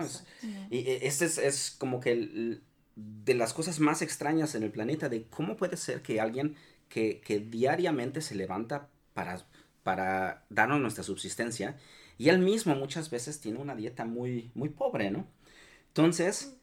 y 0.71 0.79
este 1.03 1.25
es, 1.27 1.37
es, 1.39 1.71
como 1.73 2.01
que 2.01 2.13
el, 2.13 2.63
de 2.95 3.35
las 3.35 3.53
cosas 3.53 3.81
más 3.81 4.03
extrañas 4.03 4.55
en 4.55 4.63
el 4.63 4.71
planeta, 4.71 5.09
de 5.09 5.25
cómo 5.25 5.57
puede 5.57 5.77
ser 5.77 6.03
que 6.03 6.21
alguien 6.21 6.57
que, 6.89 7.47
diariamente 7.51 8.21
se 8.21 8.35
levanta 8.35 8.89
para, 9.15 9.45
para 9.83 10.45
darnos 10.51 10.81
nuestra 10.81 11.05
subsistencia, 11.05 11.77
y 12.21 12.29
él 12.29 12.39
mismo 12.39 12.75
muchas 12.75 13.09
veces 13.09 13.41
tiene 13.41 13.61
una 13.61 13.75
dieta 13.75 14.05
muy, 14.05 14.51
muy 14.55 14.69
pobre, 14.69 15.11
¿no? 15.11 15.27
Entonces, 15.89 16.55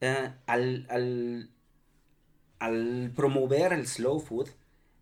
eh, 0.00 0.30
al, 0.46 0.86
al, 2.60 3.12
promover 3.16 3.72
el 3.72 3.88
slow 3.88 4.20
food 4.20 4.50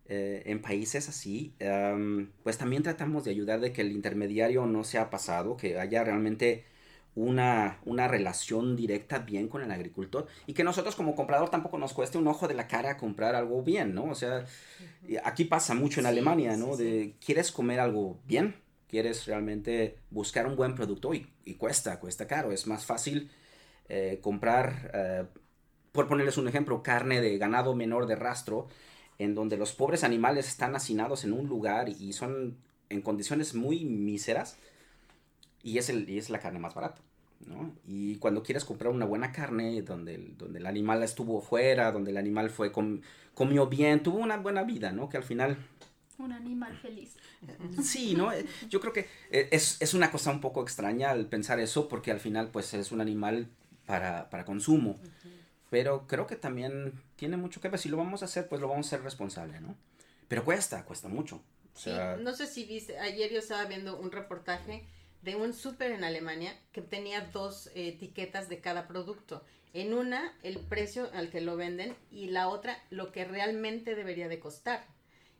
eh, 0.07 0.41
en 0.47 0.63
países 0.63 1.09
así, 1.09 1.53
em, 1.59 2.31
pues 2.41 2.57
también 2.57 2.81
tratamos 2.81 3.23
de 3.23 3.29
ayudar 3.29 3.59
de 3.59 3.71
que 3.71 3.81
el 3.81 3.91
intermediario 3.91 4.65
no 4.65 4.83
sea 4.83 5.11
pasado, 5.11 5.57
que 5.57 5.79
haya 5.79 6.03
realmente 6.03 6.65
una, 7.13 7.79
una, 7.85 8.07
relación 8.07 8.75
directa 8.75 9.19
bien 9.19 9.47
con 9.47 9.61
el 9.61 9.71
agricultor 9.71 10.25
y 10.47 10.53
que 10.53 10.63
nosotros 10.63 10.95
como 10.95 11.13
comprador 11.15 11.49
tampoco 11.49 11.77
nos 11.77 11.93
cueste 11.93 12.17
un 12.17 12.27
ojo 12.27 12.47
de 12.47 12.55
la 12.55 12.67
cara 12.67 12.97
comprar 12.97 13.35
algo 13.35 13.61
bien, 13.61 13.93
¿no? 13.93 14.05
O 14.05 14.15
sea, 14.15 14.45
aquí 15.23 15.45
pasa 15.45 15.75
mucho 15.75 15.99
en 15.99 16.07
Alemania, 16.07 16.57
¿no? 16.57 16.75
de, 16.77 17.13
¿quieres 17.23 17.51
comer 17.51 17.79
algo 17.79 18.19
bien? 18.25 18.55
¿Quieres 18.89 19.27
realmente 19.27 19.97
buscar 20.09 20.47
un 20.47 20.55
buen 20.55 20.73
producto? 20.73 21.13
Y, 21.13 21.53
cuesta, 21.55 21.99
cuesta 21.99 22.25
caro. 22.25 22.51
Es 22.51 22.65
más 22.65 22.85
fácil 22.85 23.29
eh, 23.87 24.19
comprar, 24.21 24.91
eh, 24.93 25.25
por 25.91 26.07
ponerles 26.07 26.37
un 26.37 26.47
ejemplo, 26.47 26.81
carne 26.81 27.21
de 27.21 27.37
ganado 27.37 27.75
menor 27.75 28.07
de 28.07 28.15
rastro, 28.15 28.67
en 29.19 29.35
donde 29.35 29.57
los 29.57 29.73
pobres 29.73 30.03
animales 30.03 30.47
están 30.47 30.75
hacinados 30.75 31.23
en 31.23 31.33
un 31.33 31.47
lugar 31.47 31.89
y 31.89 32.13
son 32.13 32.57
en 32.89 33.01
condiciones 33.01 33.53
muy 33.53 33.85
míseras 33.85 34.57
y 35.61 35.77
es, 35.77 35.89
el, 35.89 36.09
y 36.09 36.17
es 36.17 36.31
la 36.31 36.39
carne 36.39 36.57
más 36.57 36.73
barata. 36.73 37.01
¿no? 37.45 37.73
Y 37.87 38.15
cuando 38.15 38.43
quieres 38.43 38.65
comprar 38.65 38.91
una 38.91 39.05
buena 39.05 39.31
carne, 39.31 39.81
donde 39.81 40.15
el, 40.15 40.37
donde 40.37 40.59
el 40.59 40.65
animal 40.65 41.03
estuvo 41.03 41.41
fuera, 41.41 41.91
donde 41.91 42.11
el 42.11 42.17
animal 42.17 42.49
fue 42.49 42.71
comió 42.71 43.67
bien, 43.67 44.03
tuvo 44.03 44.17
una 44.17 44.37
buena 44.37 44.63
vida, 44.63 44.91
¿no? 44.91 45.09
Que 45.09 45.17
al 45.17 45.23
final... 45.23 45.57
Un 46.19 46.31
animal 46.33 46.77
feliz. 46.77 47.15
Sí, 47.83 48.13
¿no? 48.13 48.31
Eh, 48.31 48.45
yo 48.69 48.79
creo 48.79 48.93
que 48.93 49.07
eh, 49.31 49.49
es, 49.51 49.81
es, 49.81 49.93
una 49.93 50.11
cosa 50.11 50.31
un 50.31 50.41
poco 50.41 50.61
extraña 50.61 51.11
al 51.11 51.25
pensar 51.25 51.59
eso, 51.59 51.87
porque 51.87 52.11
al 52.11 52.19
final, 52.19 52.49
pues, 52.49 52.73
es 52.73 52.91
un 52.91 53.01
animal 53.01 53.47
para, 53.85 54.29
para 54.29 54.45
consumo. 54.45 54.99
Pero 55.69 56.07
creo 56.07 56.27
que 56.27 56.35
también 56.35 56.93
tiene 57.15 57.37
mucho 57.37 57.61
que 57.61 57.69
ver. 57.69 57.79
Si 57.79 57.89
lo 57.89 57.97
vamos 57.97 58.21
a 58.21 58.25
hacer, 58.25 58.47
pues 58.47 58.59
lo 58.61 58.67
vamos 58.67 58.87
a 58.87 58.89
hacer 58.89 59.03
responsable, 59.03 59.61
¿no? 59.61 59.75
Pero 60.27 60.43
cuesta, 60.45 60.83
cuesta 60.85 61.07
mucho. 61.07 61.41
sí, 61.73 61.91
no 62.19 62.35
sé 62.35 62.47
si 62.47 62.65
viste, 62.65 62.99
ayer 62.99 63.31
yo 63.31 63.39
estaba 63.39 63.65
viendo 63.65 63.97
un 63.97 64.11
reportaje 64.11 64.85
de 65.21 65.35
un 65.35 65.53
súper 65.53 65.91
en 65.91 66.03
Alemania 66.03 66.55
que 66.71 66.81
tenía 66.81 67.21
dos 67.21 67.67
eh, 67.67 67.89
etiquetas 67.89 68.49
de 68.49 68.59
cada 68.59 68.87
producto. 68.87 69.43
En 69.73 69.93
una, 69.93 70.33
el 70.43 70.59
precio 70.59 71.09
al 71.13 71.29
que 71.29 71.41
lo 71.41 71.55
venden 71.55 71.95
y 72.11 72.27
la 72.27 72.47
otra, 72.47 72.81
lo 72.89 73.11
que 73.11 73.25
realmente 73.25 73.95
debería 73.95 74.27
de 74.27 74.39
costar. 74.39 74.85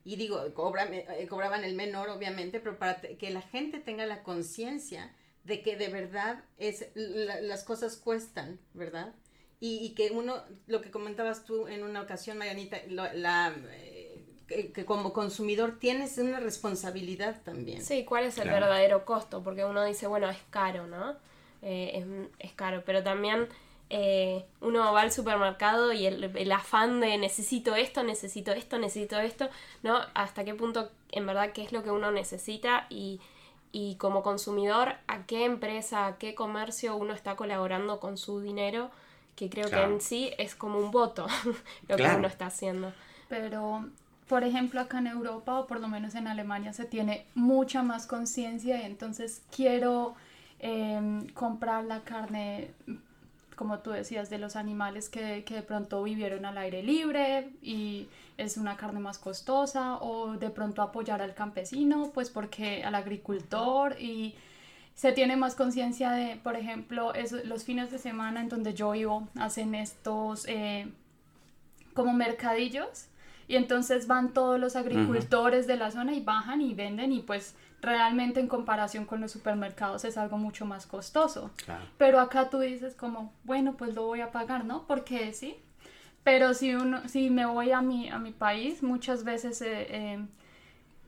Y 0.04 0.16
digo, 0.16 0.44
eh, 0.44 0.52
cobraban 0.54 1.64
el 1.64 1.74
menor, 1.74 2.08
obviamente, 2.08 2.60
pero 2.60 2.78
para 2.78 3.00
que 3.00 3.30
la 3.30 3.42
gente 3.42 3.78
tenga 3.78 4.06
la 4.06 4.22
conciencia 4.22 5.14
de 5.44 5.62
que 5.62 5.76
de 5.76 5.88
verdad 5.88 6.44
es, 6.58 6.88
las 6.94 7.64
cosas 7.64 7.96
cuestan, 7.96 8.58
¿verdad? 8.74 9.14
Y, 9.62 9.90
que 9.90 10.10
uno, 10.10 10.42
lo 10.68 10.80
que 10.80 10.90
comentabas 10.90 11.44
tú 11.44 11.68
en 11.68 11.82
una 11.82 12.00
ocasión, 12.00 12.38
Marianita, 12.38 12.78
la, 12.88 13.54
eh, 13.72 14.24
que, 14.46 14.84
como 14.86 15.12
consumidor 15.12 15.78
tienes 15.78 16.16
una 16.16 16.40
responsabilidad 16.40 17.42
también. 17.42 17.82
Sí, 17.82 18.06
¿cuál 18.06 18.24
es 18.24 18.38
el 18.38 18.48
verdadero 18.48 19.04
costo? 19.04 19.42
Porque 19.42 19.66
uno 19.66 19.84
dice, 19.84 20.06
bueno, 20.06 20.30
es 20.30 20.38
caro, 20.48 20.86
¿no? 20.86 21.16
Eh, 21.60 22.30
es, 22.38 22.52
caro, 22.52 22.82
pero 22.86 23.02
también 23.02 23.48
eh, 23.90 24.44
uno 24.60 24.92
va 24.92 25.02
al 25.02 25.12
supermercado 25.12 25.92
y 25.92 26.06
el, 26.06 26.52
afán 26.52 27.00
de 27.00 27.18
necesito 27.18 27.74
esto, 27.74 28.02
necesito 28.02 28.52
esto, 28.52 28.78
necesito 28.78 29.18
esto, 29.18 29.48
¿no? 29.82 29.98
Hasta 30.14 30.44
qué 30.44 30.54
punto 30.54 30.90
en 31.12 31.26
verdad 31.26 31.52
qué 31.52 31.62
es 31.62 31.72
lo 31.72 31.82
que 31.82 31.90
uno 31.90 32.10
necesita 32.10 32.86
y, 32.88 33.20
y 33.72 33.96
como 33.96 34.22
consumidor 34.22 34.94
a 35.08 35.26
qué 35.26 35.44
empresa, 35.44 36.06
a 36.06 36.18
qué 36.18 36.34
comercio 36.34 36.96
uno 36.96 37.12
está 37.12 37.36
colaborando 37.36 38.00
con 38.00 38.16
su 38.16 38.40
dinero, 38.40 38.90
que 39.36 39.50
creo 39.50 39.68
que 39.68 39.82
en 39.82 40.00
sí 40.00 40.32
es 40.38 40.54
como 40.54 40.78
un 40.78 40.90
voto 40.90 41.26
lo 41.88 41.96
que 41.96 42.04
uno 42.04 42.28
está 42.28 42.46
haciendo. 42.46 42.92
Pero 43.28 43.84
por 44.30 44.44
ejemplo, 44.44 44.80
acá 44.80 44.98
en 44.98 45.08
Europa 45.08 45.58
o 45.58 45.66
por 45.66 45.80
lo 45.80 45.88
menos 45.88 46.14
en 46.14 46.28
Alemania 46.28 46.72
se 46.72 46.84
tiene 46.84 47.26
mucha 47.34 47.82
más 47.82 48.06
conciencia 48.06 48.80
y 48.80 48.84
entonces 48.84 49.42
quiero 49.50 50.14
em, 50.60 51.26
comprar 51.30 51.82
la 51.82 52.04
carne, 52.04 52.70
como 53.60 53.80
tú 53.80 53.90
decías, 53.90 54.30
de 54.30 54.38
los 54.38 54.56
animales 54.56 55.10
que, 55.10 55.44
que, 55.44 55.56
de 55.56 55.62
pronto 55.62 56.02
vivieron 56.02 56.46
al 56.46 56.56
aire 56.56 56.82
libre 56.82 57.50
y 57.60 58.08
es 58.38 58.56
una 58.56 58.78
carne 58.78 59.00
más 59.00 59.18
costosa 59.18 59.98
o 59.98 60.38
de 60.38 60.48
pronto 60.48 60.80
apoyar 60.80 61.20
al 61.20 61.34
campesino, 61.34 62.10
pues 62.14 62.30
porque 62.30 62.82
al 62.82 62.94
agricultor 62.94 64.00
y 64.00 64.34
se 64.94 65.12
tiene 65.12 65.36
más 65.36 65.56
conciencia 65.56 66.10
de, 66.12 66.36
por 66.36 66.56
ejemplo, 66.56 67.12
los 67.44 67.64
fines 67.64 67.90
de 67.90 67.98
semana 67.98 68.40
en 68.40 68.48
donde 68.48 68.72
yo 68.72 68.92
vivo 68.92 69.28
hacen 69.34 69.74
estos 69.74 70.46
eh, 70.48 70.90
como 71.92 72.14
mercadillos 72.14 73.08
y 73.46 73.56
entonces 73.56 74.06
van 74.06 74.32
todos 74.32 74.58
los 74.58 74.74
agricultores 74.74 75.66
de 75.66 75.76
la 75.76 75.90
zona 75.90 76.14
y 76.14 76.20
bajan 76.20 76.62
y 76.62 76.72
venden 76.72 77.12
y 77.12 77.20
pues 77.20 77.54
realmente 77.80 78.40
en 78.40 78.46
comparación 78.46 79.04
con 79.04 79.20
los 79.20 79.32
supermercados 79.32 80.04
es 80.04 80.16
algo 80.16 80.38
mucho 80.38 80.66
más 80.66 80.86
costoso. 80.86 81.50
Pero 81.98 82.20
acá 82.20 82.50
tú 82.50 82.58
dices 82.58 82.94
como, 82.94 83.32
bueno, 83.44 83.74
pues 83.74 83.94
lo 83.94 84.04
voy 84.04 84.20
a 84.20 84.30
pagar, 84.30 84.64
¿no? 84.64 84.86
Porque 84.86 85.32
sí. 85.32 85.56
Pero 86.22 86.52
si, 86.52 86.74
uno, 86.74 87.08
si 87.08 87.30
me 87.30 87.46
voy 87.46 87.70
a 87.72 87.80
mi, 87.80 88.10
a 88.10 88.18
mi 88.18 88.32
país, 88.32 88.82
muchas 88.82 89.24
veces 89.24 89.62
eh, 89.62 89.86
eh, 89.88 90.26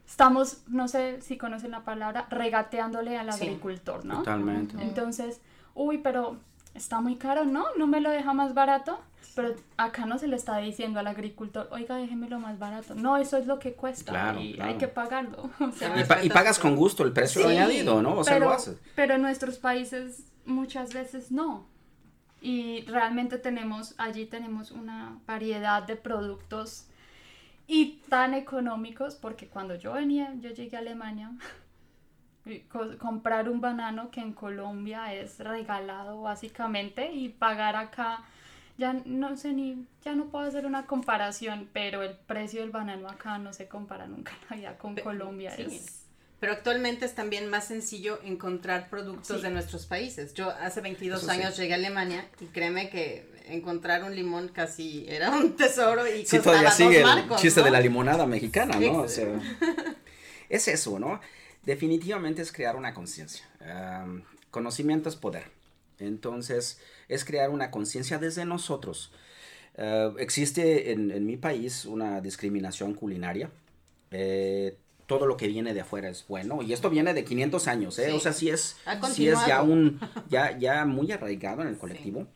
estamos, 0.07 0.63
no 0.69 0.89
sé 0.89 1.21
si 1.21 1.37
conocen 1.37 1.71
la 1.73 1.85
palabra, 1.85 2.27
regateándole 2.31 3.19
al 3.19 3.29
agricultor, 3.29 4.05
¿no? 4.05 4.19
Totalmente. 4.19 4.77
Entonces, 4.81 5.41
uy, 5.75 5.99
pero 5.99 6.39
está 6.75 7.01
muy 7.01 7.17
caro, 7.17 7.45
¿no? 7.45 7.67
¿No 7.77 7.87
me 7.87 8.01
lo 8.01 8.11
deja 8.11 8.33
más 8.33 8.55
barato? 8.55 8.99
Pero 9.35 9.55
acá 9.77 10.07
no 10.07 10.19
se 10.19 10.29
le 10.29 10.37
está 10.37 10.59
diciendo 10.59 11.01
al 11.01 11.07
agricultor, 11.07 11.69
oiga, 11.71 11.97
déjemelo 11.97 12.39
más 12.39 12.59
barato. 12.59 12.95
No, 12.95 13.17
eso 13.17 13.37
es 13.37 13.47
lo 13.47 13.59
que 13.59 13.75
cuesta 13.75 14.35
y 14.41 14.59
hay 14.61 14.77
que 14.77 14.89
pagarlo. 14.89 15.51
y, 16.23 16.31
pagas 16.31 16.59
con 16.59 16.77
gusto 16.77 17.05
el 17.05 17.13
precio 17.13 17.47
añadido, 17.49 18.03
¿no? 18.03 18.17
O 18.19 18.25
sea, 18.25 18.35
pero, 18.35 18.47
lo 18.47 18.53
haces. 18.53 18.79
Pero 18.95 19.15
en 19.15 19.23
nuestros 19.23 19.59
países 19.59 20.25
muchas 20.45 20.93
veces 20.93 21.31
no. 21.31 21.67
Y 22.41 22.85
realmente 22.87 23.39
tenemos, 23.39 23.95
allí 23.99 24.27
tenemos 24.27 24.73
una 24.73 25.19
variedad 25.27 25.83
de 25.85 25.97
productos 25.97 26.89
y 27.67 28.01
tan 28.09 28.35
económicos, 28.35 29.15
porque 29.15 29.49
cuando 29.49 29.77
yo 29.77 29.93
venía, 29.93 30.35
yo 30.41 30.51
llegué 30.51 30.77
a 30.77 30.81
Alemania, 30.81 31.31
comprar 32.99 33.49
un 33.49 33.61
banano 33.61 34.11
que 34.11 34.21
en 34.21 34.33
Colombia 34.33 35.15
es 35.15 35.39
regalado 35.39 36.23
básicamente 36.23 37.13
y 37.13 37.29
pagar 37.29 37.77
acá 37.77 38.25
ya 38.79 38.95
no 39.05 39.37
sé 39.37 39.53
ni 39.53 39.87
ya 40.05 40.15
no 40.15 40.27
puedo 40.27 40.47
hacer 40.47 40.67
una 40.67 40.87
comparación 40.87 41.69
pero 41.73 42.03
el 42.03 42.17
precio 42.17 42.61
del 42.63 42.71
banano 42.71 43.09
acá 43.09 43.39
no 43.39 43.53
se 43.53 43.69
compara 43.69 44.07
nunca 44.07 44.33
en 44.51 44.75
con 44.75 44.97
Colombia 44.97 45.55
pero 46.41 46.55
actualmente 46.55 47.05
es 47.05 47.15
también 47.15 47.49
más 47.49 47.69
sencillo 47.69 48.19
encontrar 48.25 48.91
productos 48.91 49.43
de 49.43 49.51
nuestros 49.51 49.87
países. 49.87 50.35
Yo 50.35 50.51
hace 50.51 50.81
22 50.81 51.29
años 51.29 51.57
llegué 51.57 51.75
a 51.75 51.77
Alemania 51.77 52.29
y 52.41 52.47
créeme 52.47 52.91
que 52.91 53.31
encontrar 53.47 54.03
un 54.03 54.17
limón 54.17 54.49
casi 54.49 55.05
era 55.09 55.31
un 55.31 55.55
tesoro 55.57 56.05
y 56.05 56.27
sí, 56.27 56.41
todavía 56.41 56.73
sigue 56.73 57.03
el 57.03 57.37
chiste 57.37 57.63
de 57.63 57.71
la 57.71 57.81
limonada 57.81 58.27
mexicana, 58.27 58.77
¿no? 58.81 59.05
es 60.49 60.67
eso, 60.67 60.99
¿no? 60.99 61.21
definitivamente 61.65 62.43
es 62.43 62.53
crear 62.53 62.77
una 62.77 62.95
conciencia. 62.95 63.45
conocimiento 64.51 65.09
es 65.09 65.17
poder. 65.17 65.51
Entonces, 65.99 66.81
es 67.15 67.25
crear 67.25 67.51
una 67.51 67.71
conciencia 67.71 68.19
desde 68.19 68.45
nosotros. 68.45 69.13
Ah, 69.77 70.13
existe 70.19 70.93
en, 70.93 71.27
mi 71.27 71.37
país 71.37 71.85
una 71.85 72.21
discriminación 72.21 72.95
culinaria. 72.95 73.51
Eh, 74.11 74.77
todo 75.07 75.27
lo 75.27 75.37
que 75.37 75.49
viene 75.49 75.75
de 75.75 75.81
afuera 75.81 76.09
es 76.09 76.27
bueno. 76.29 76.63
Y 76.63 76.73
esto 76.73 76.91
viene 76.91 77.15
de 77.15 77.25
500 77.25 77.69
años, 77.69 77.99
¿eh? 77.99 78.13
O 78.13 78.21
sea, 78.21 78.33
sí 78.33 78.49
es, 78.49 78.77
sí 79.13 79.29
es 79.29 79.39
ya, 79.47 79.63
un, 79.63 80.01
ya, 80.31 80.57
ya 80.59 80.85
muy 80.85 81.11
arraigado 81.13 81.63
en 81.63 81.69
el 81.69 81.79
colectivo. 81.79 82.27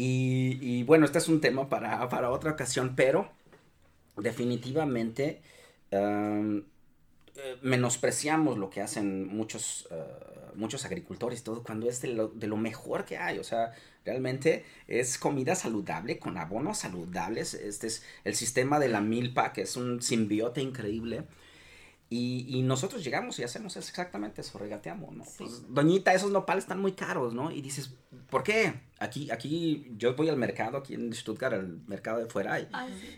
Y, 0.00 0.84
bueno, 0.84 1.06
este 1.06 1.18
es 1.18 1.28
un 1.28 1.40
tema 1.40 1.68
para, 1.68 2.08
para 2.08 2.30
otra 2.30 2.52
ocasión, 2.52 2.94
pero 2.94 3.32
definitivamente 4.16 5.40
eh, 7.38 7.56
menospreciamos 7.62 8.58
lo 8.58 8.68
que 8.68 8.80
hacen 8.80 9.28
muchos, 9.28 9.86
eh, 9.92 10.04
muchos 10.56 10.84
agricultores, 10.84 11.44
todo 11.44 11.62
cuando 11.62 11.88
es 11.88 12.00
de 12.00 12.08
lo, 12.08 12.28
de 12.28 12.48
lo, 12.48 12.56
mejor 12.56 13.04
que 13.04 13.16
hay. 13.16 13.38
O 13.38 13.44
sea, 13.44 13.72
realmente 14.04 14.64
es 14.88 15.18
comida 15.18 15.54
saludable, 15.54 16.18
con 16.18 16.36
abonos 16.36 16.78
saludables. 16.78 17.54
Este 17.54 17.86
es 17.86 18.04
el 18.24 18.34
sistema 18.34 18.80
de 18.80 18.88
la 18.88 19.00
milpa, 19.00 19.52
que 19.52 19.62
es 19.62 19.76
un 19.76 20.02
simbiote 20.02 20.60
increíble. 20.60 21.24
Y, 22.10 22.46
y, 22.48 22.62
nosotros 22.62 23.04
llegamos 23.04 23.38
y 23.38 23.42
hacemos 23.42 23.76
exactamente 23.76 24.40
eso, 24.40 24.58
regateamos, 24.58 25.14
¿no? 25.14 25.24
Pues, 25.36 25.62
doñita, 25.68 26.14
esos 26.14 26.30
nopales 26.30 26.64
están 26.64 26.80
muy 26.80 26.92
caros, 26.92 27.34
¿no? 27.34 27.50
Y 27.50 27.60
dices, 27.60 27.92
¿por 28.30 28.42
qué? 28.42 28.80
Aquí, 28.98 29.30
aquí, 29.30 29.92
yo 29.98 30.16
voy 30.16 30.30
al 30.30 30.38
mercado, 30.38 30.78
aquí 30.78 30.94
en 30.94 31.12
Stuttgart, 31.12 31.52
al 31.52 31.80
mercado 31.86 32.18
de 32.18 32.24
fuera, 32.24 32.58
y, 32.60 32.68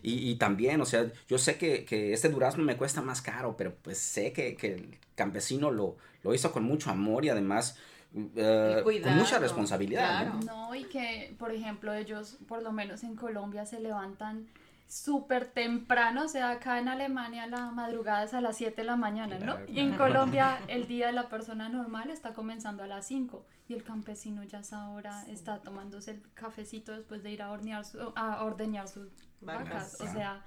y, 0.02 0.34
también, 0.34 0.80
o 0.80 0.86
sea, 0.86 1.08
yo 1.28 1.38
sé 1.38 1.56
que, 1.56 1.84
que, 1.84 2.12
este 2.12 2.30
durazno 2.30 2.64
me 2.64 2.76
cuesta 2.76 3.00
más 3.00 3.22
caro, 3.22 3.56
pero 3.56 3.72
pues 3.80 3.98
sé 3.98 4.32
que, 4.32 4.56
que 4.56 4.74
el 4.74 4.98
campesino 5.14 5.70
lo, 5.70 5.96
lo 6.24 6.34
hizo 6.34 6.50
con 6.50 6.64
mucho 6.64 6.90
amor 6.90 7.24
y 7.24 7.28
además... 7.28 7.78
Uh, 8.12 8.82
con 8.82 9.14
mucha 9.14 9.38
responsabilidad. 9.38 10.34
¿no? 10.34 10.40
¿no? 10.40 10.74
y 10.74 10.82
que, 10.86 11.32
por 11.38 11.52
ejemplo, 11.52 11.94
ellos, 11.94 12.38
por 12.48 12.60
lo 12.60 12.72
menos 12.72 13.04
en 13.04 13.14
Colombia, 13.14 13.64
se 13.66 13.78
levantan 13.78 14.48
súper 14.90 15.52
temprano, 15.52 16.24
o 16.24 16.28
sea, 16.28 16.50
acá 16.50 16.80
en 16.80 16.88
Alemania 16.88 17.46
la 17.46 17.70
madrugada 17.70 18.24
es 18.24 18.34
a 18.34 18.40
las 18.40 18.56
7 18.56 18.74
de 18.74 18.84
la 18.84 18.96
mañana, 18.96 19.38
¿no? 19.38 19.56
Y 19.68 19.78
en 19.78 19.96
Colombia 19.96 20.58
el 20.68 20.88
día 20.88 21.06
de 21.06 21.12
la 21.12 21.28
persona 21.28 21.68
normal 21.68 22.10
está 22.10 22.32
comenzando 22.34 22.82
a 22.82 22.88
las 22.88 23.06
5 23.06 23.46
y 23.68 23.74
el 23.74 23.84
campesino 23.84 24.42
ya 24.42 24.58
es 24.58 24.72
ahora 24.72 25.24
está 25.28 25.62
tomándose 25.62 26.10
el 26.10 26.22
cafecito 26.34 26.90
después 26.90 27.22
de 27.22 27.30
ir 27.30 27.40
a, 27.40 27.52
hornear 27.52 27.84
a 28.16 28.42
ordeñar 28.42 28.88
sus 28.88 29.12
vacas, 29.40 29.96
o 30.00 30.12
sea, 30.12 30.42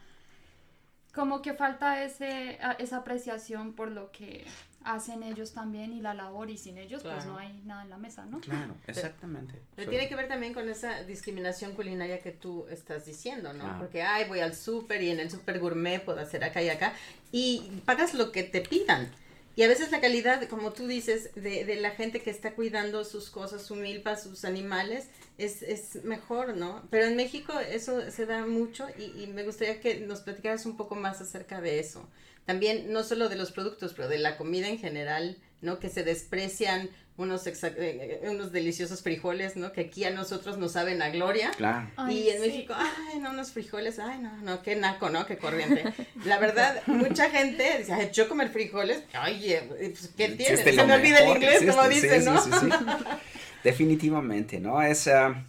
como 1.13 1.41
que 1.41 1.53
falta 1.53 2.03
ese, 2.03 2.57
esa 2.79 2.97
apreciación 2.97 3.73
por 3.73 3.91
lo 3.91 4.11
que 4.11 4.45
hacen 4.83 5.23
ellos 5.23 5.53
también 5.53 5.93
y 5.93 6.01
la 6.01 6.13
labor 6.13 6.49
y 6.49 6.57
sin 6.57 6.77
ellos 6.77 7.03
pues 7.03 7.25
no 7.25 7.37
hay 7.37 7.61
nada 7.65 7.83
en 7.83 7.89
la 7.89 7.97
mesa, 7.97 8.25
¿no? 8.25 8.41
Claro, 8.41 8.75
exactamente. 8.87 9.61
Pero 9.75 9.89
tiene 9.89 10.09
que 10.09 10.15
ver 10.15 10.27
también 10.27 10.53
con 10.53 10.67
esa 10.67 11.03
discriminación 11.03 11.73
culinaria 11.73 12.19
que 12.19 12.31
tú 12.31 12.65
estás 12.69 13.05
diciendo, 13.05 13.53
¿no? 13.53 13.77
Porque, 13.79 14.01
ay, 14.01 14.27
voy 14.27 14.39
al 14.39 14.55
súper 14.55 15.01
y 15.01 15.11
en 15.11 15.19
el 15.19 15.31
súper 15.31 15.59
gourmet 15.59 16.03
puedo 16.03 16.19
hacer 16.19 16.43
acá 16.43 16.61
y 16.61 16.69
acá 16.69 16.93
y 17.31 17.81
pagas 17.85 18.13
lo 18.13 18.31
que 18.31 18.43
te 18.43 18.61
pidan. 18.61 19.09
Y 19.55 19.63
a 19.63 19.67
veces 19.67 19.91
la 19.91 20.01
calidad, 20.01 20.47
como 20.47 20.73
tú 20.73 20.87
dices, 20.87 21.29
de, 21.35 21.63
de 21.65 21.75
la 21.75 21.91
gente 21.91 22.21
que 22.21 22.31
está 22.31 22.55
cuidando 22.55 23.05
sus 23.05 23.29
cosas, 23.29 23.61
su 23.61 23.75
milpa, 23.75 24.15
sus 24.15 24.45
animales, 24.45 25.09
es, 25.37 25.61
es 25.61 26.03
mejor, 26.03 26.55
¿no? 26.57 26.87
Pero 26.89 27.05
en 27.05 27.15
México 27.15 27.53
eso 27.59 28.09
se 28.09 28.25
da 28.25 28.45
mucho 28.45 28.87
y, 28.97 29.23
y 29.23 29.27
me 29.27 29.43
gustaría 29.43 29.79
que 29.79 29.99
nos 29.99 30.21
platicaras 30.21 30.65
un 30.65 30.75
poco 30.75 30.95
más 30.95 31.21
acerca 31.21 31.61
de 31.61 31.79
eso 31.79 32.07
también 32.45 32.91
no 32.91 33.03
solo 33.03 33.29
de 33.29 33.35
los 33.35 33.51
productos, 33.51 33.93
pero 33.93 34.07
de 34.07 34.19
la 34.19 34.37
comida 34.37 34.67
en 34.67 34.77
general, 34.77 35.37
¿no? 35.61 35.79
Que 35.79 35.89
se 35.89 36.03
desprecian 36.03 36.89
unos, 37.17 37.45
eh, 37.47 37.53
eh, 37.77 38.29
unos 38.29 38.51
deliciosos 38.51 39.01
frijoles, 39.01 39.55
¿no? 39.55 39.71
Que 39.71 39.81
aquí 39.81 40.03
a 40.05 40.11
nosotros 40.11 40.57
nos 40.57 40.73
saben 40.73 41.01
a 41.01 41.09
gloria. 41.09 41.51
Claro. 41.57 41.87
y 42.09 42.29
en 42.29 42.41
México, 42.41 42.73
ay, 42.75 43.19
no, 43.19 43.31
unos 43.31 43.51
frijoles, 43.51 43.99
ay, 43.99 44.19
no, 44.19 44.35
no, 44.37 44.61
qué 44.61 44.75
naco, 44.75 45.09
¿no? 45.09 45.25
Qué 45.25 45.37
corriente. 45.37 45.83
La 46.25 46.39
verdad, 46.39 46.81
mucha 46.87 47.29
gente 47.29 47.79
dice, 47.79 47.93
ay, 47.93 48.09
yo 48.13 48.27
comer 48.27 48.49
frijoles, 48.49 49.03
oye, 49.25 49.63
pues, 49.67 50.09
¿qué 50.15 50.29
tiene? 50.29 50.57
Se 50.57 50.85
me 50.85 50.93
olvida 50.93 51.19
el 51.19 51.29
inglés, 51.35 51.63
como 51.69 51.87
dicen, 51.87 52.25
¿no? 52.25 52.41
Definitivamente, 53.63 54.59
¿no? 54.59 54.81
Es, 54.81 55.07
ah, 55.07 55.45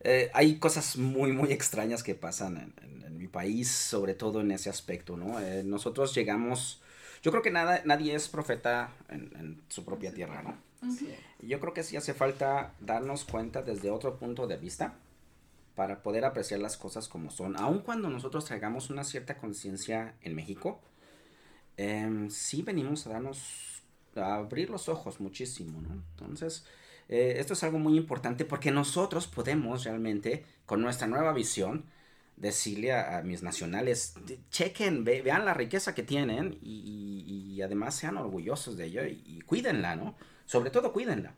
eh, 0.00 0.30
hay 0.32 0.56
cosas 0.56 0.96
muy, 0.96 1.32
muy 1.32 1.52
extrañas 1.52 2.02
que 2.02 2.14
pasan 2.14 2.56
en 2.56 2.98
país, 3.28 3.70
sobre 3.70 4.14
todo 4.14 4.40
en 4.40 4.50
ese 4.50 4.70
aspecto, 4.70 5.16
¿no? 5.16 5.40
Eh, 5.40 5.62
nosotros 5.64 6.14
llegamos, 6.14 6.80
yo 7.22 7.30
creo 7.30 7.42
que 7.42 7.50
nada, 7.50 7.82
nadie 7.84 8.14
es 8.14 8.28
profeta 8.28 8.90
en, 9.08 9.60
su 9.68 9.84
propia 9.84 10.12
tierra, 10.12 10.42
¿no? 10.42 10.56
Yo 11.40 11.60
creo 11.60 11.72
que 11.72 11.82
sí 11.82 11.96
hace 11.96 12.14
falta 12.14 12.74
darnos 12.80 13.24
cuenta 13.24 13.62
desde 13.62 13.90
otro 13.90 14.18
punto 14.18 14.46
de 14.46 14.56
vista 14.56 14.94
para 15.74 16.02
poder 16.02 16.24
apreciar 16.24 16.60
las 16.60 16.76
cosas 16.76 17.08
como 17.08 17.30
son, 17.30 17.56
aun 17.56 17.80
cuando 17.80 18.10
nosotros 18.10 18.44
traigamos 18.44 18.90
una 18.90 19.04
cierta 19.04 19.36
conciencia 19.36 20.14
en 20.22 20.34
México, 20.34 20.80
eh, 21.76 22.26
sí 22.30 22.62
venimos 22.62 23.06
a 23.06 23.10
darnos, 23.10 23.82
a 24.16 24.34
abrir 24.34 24.70
los 24.70 24.88
ojos 24.88 25.20
muchísimo, 25.20 25.80
¿no? 25.80 25.94
Entonces, 25.94 26.66
eh, 27.08 27.36
esto 27.38 27.52
es 27.52 27.62
algo 27.62 27.78
muy 27.78 27.96
importante 27.96 28.44
porque 28.44 28.72
nosotros 28.72 29.28
podemos 29.28 29.84
realmente, 29.84 30.44
con 30.66 30.82
nuestra 30.82 31.06
nueva 31.06 31.32
visión, 31.32 31.84
decirle 32.36 32.92
a, 32.92 33.22
mis 33.22 33.42
nacionales, 33.42 34.14
chequen, 34.50 35.04
vean 35.04 35.44
la 35.44 35.54
riqueza 35.54 35.94
que 35.94 36.02
tienen 36.02 36.58
y, 36.62 37.60
además 37.62 37.96
sean 37.96 38.16
orgullosos 38.16 38.76
de 38.76 38.84
ello 38.84 39.04
y, 39.04 39.40
cuídenla, 39.40 39.96
¿no? 39.96 40.16
Sobre 40.48 40.70
todo 40.70 40.94
cuídenla. 40.94 41.34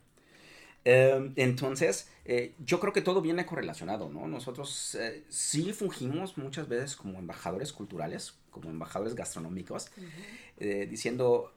Em, 0.85 1.33
entonces, 1.35 2.09
eh, 2.25 2.55
yo 2.57 2.79
creo 2.79 2.93
que 2.93 3.01
todo 3.01 3.21
viene 3.21 3.45
correlacionado, 3.45 4.09
¿no? 4.09 4.27
Nosotros 4.27 4.95
eh, 4.95 5.25
sí 5.27 5.73
fungimos 5.73 6.37
muchas 6.37 6.69
veces 6.69 6.95
como 6.95 7.19
embajadores 7.19 7.73
culturales, 7.73 8.35
como 8.49 8.69
embajadores 8.69 9.13
gastronómicos, 9.13 9.91
eh, 10.57 10.87
diciendo, 10.89 11.53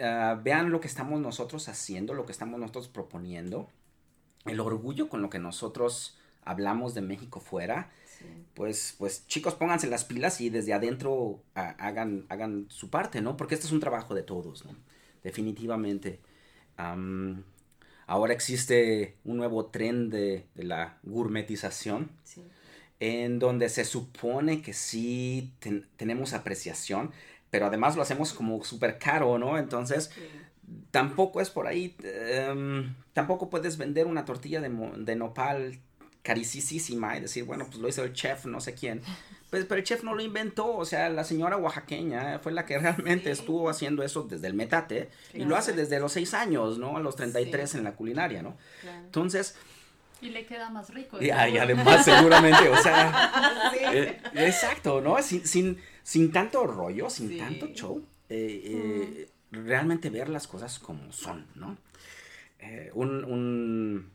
ah, 0.00 0.38
vean 0.44 0.70
lo 0.70 0.80
que 0.80 0.86
estamos 0.86 1.18
nosotros 1.18 1.68
haciendo, 1.68 2.12
lo 2.12 2.26
que 2.26 2.32
estamos 2.32 2.60
nosotros 2.60 2.88
proponiendo, 2.88 3.68
el 4.44 4.60
orgullo 4.60 5.08
con 5.08 5.22
lo 5.22 5.30
que 5.30 5.38
nosotros 5.38 6.18
hablamos 6.44 6.94
de 6.94 7.00
México 7.00 7.40
fuera, 7.40 7.90
pues, 8.54 8.94
pues 8.98 9.26
chicos, 9.28 9.54
pónganse 9.54 9.86
las 9.88 10.04
pilas 10.04 10.40
y 10.40 10.50
desde 10.50 10.74
adentro 10.74 11.42
hagan, 11.54 12.26
hagan 12.28 12.66
su 12.68 12.90
parte, 12.90 13.22
¿no? 13.22 13.36
Porque 13.36 13.54
este 13.54 13.66
es 13.66 13.72
un 13.72 13.80
trabajo 13.80 14.14
de 14.14 14.22
todos, 14.22 14.64
¿no? 14.66 14.76
Definitivamente. 15.22 16.20
ahora 18.06 18.32
existe 18.32 19.16
un 19.24 19.36
nuevo 19.36 19.66
tren 19.66 20.10
de, 20.10 20.46
la 20.54 20.98
gourmetización, 21.02 22.10
en 23.00 23.38
donde 23.38 23.68
se 23.68 23.84
supone 23.84 24.62
que 24.62 24.72
sí 24.72 25.52
tenemos 25.96 26.32
apreciación, 26.32 27.12
pero 27.50 27.66
además 27.66 27.96
lo 27.96 28.02
hacemos 28.02 28.32
como 28.32 28.62
súper 28.64 28.98
caro, 28.98 29.38
¿no? 29.38 29.58
Entonces, 29.58 30.10
tampoco 30.90 31.40
es 31.40 31.50
por 31.50 31.66
ahí, 31.66 31.96
em, 32.02 32.94
tampoco 33.12 33.50
puedes 33.50 33.78
vender 33.78 34.06
una 34.06 34.24
tortilla 34.24 34.60
de, 34.60 34.68
de 34.98 35.16
nopal 35.16 35.78
carísima 36.22 37.16
y 37.16 37.20
decir, 37.22 37.44
bueno, 37.44 37.66
pues 37.66 37.78
lo 37.78 37.88
hizo 37.88 38.04
el 38.04 38.12
chef, 38.12 38.46
no 38.46 38.60
sé 38.60 38.74
quién. 38.74 39.02
Pues, 39.50 39.64
pero 39.64 39.78
el 39.78 39.84
chef 39.84 40.02
no 40.04 40.14
lo 40.14 40.22
inventó, 40.22 40.76
o 40.76 40.84
sea, 40.84 41.08
la 41.08 41.24
señora 41.24 41.56
oaxaqueña 41.56 42.38
fue 42.40 42.52
la 42.52 42.66
que 42.66 42.78
realmente 42.78 43.30
estuvo 43.30 43.70
haciendo 43.70 44.02
eso 44.02 44.24
desde 44.24 44.46
el 44.46 44.54
metate 44.54 45.08
y 45.32 45.44
lo 45.44 45.56
hace 45.56 45.72
desde 45.72 46.00
los 46.00 46.12
seis 46.12 46.34
años, 46.34 46.78
¿no? 46.78 46.96
A 46.96 47.00
los 47.00 47.16
33 47.16 47.76
en 47.76 47.84
la 47.84 47.92
culinaria, 47.92 48.42
¿no? 48.42 48.56
Entonces... 48.84 49.56
Y 50.20 50.30
le 50.30 50.44
queda 50.44 50.68
más 50.68 50.92
rico. 50.92 51.22
Y, 51.22 51.30
además 51.30 52.04
seguramente, 52.04 52.68
o 52.68 52.76
sea... 52.76 53.32
Eh, 53.80 54.20
exacto, 54.34 55.00
¿no? 55.00 55.22
Sin, 55.22 55.46
sin, 55.46 55.78
sin, 56.02 56.32
tanto 56.32 56.66
rollo, 56.66 57.08
sin 57.08 57.38
tanto 57.38 57.68
show, 57.68 58.04
eh, 58.28 58.60
eh, 58.64 59.30
realmente 59.52 60.10
ver 60.10 60.28
las 60.28 60.46
cosas 60.46 60.78
como 60.78 61.10
son, 61.12 61.46
¿no? 61.54 61.78
un, 62.94 63.24
un 63.24 64.10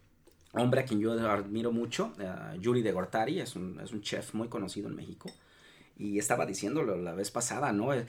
hombre 0.54 0.82
a 0.82 0.86
quien 0.86 1.00
yo 1.00 1.14
admiro 1.30 1.72
mucho, 1.72 2.14
uh, 2.20 2.60
Yuri 2.60 2.82
de 2.82 2.92
Gortari, 2.92 3.40
es 3.40 3.56
un, 3.56 3.80
es 3.80 3.92
un, 3.92 4.02
chef 4.02 4.34
muy 4.34 4.48
conocido 4.48 4.88
en 4.88 4.96
México. 4.96 5.30
Y 5.98 6.20
estaba 6.20 6.46
diciéndolo 6.46 6.96
la 6.98 7.14
vez 7.14 7.32
pasada, 7.32 7.72
¿no? 7.72 7.94
Eh, 7.94 8.06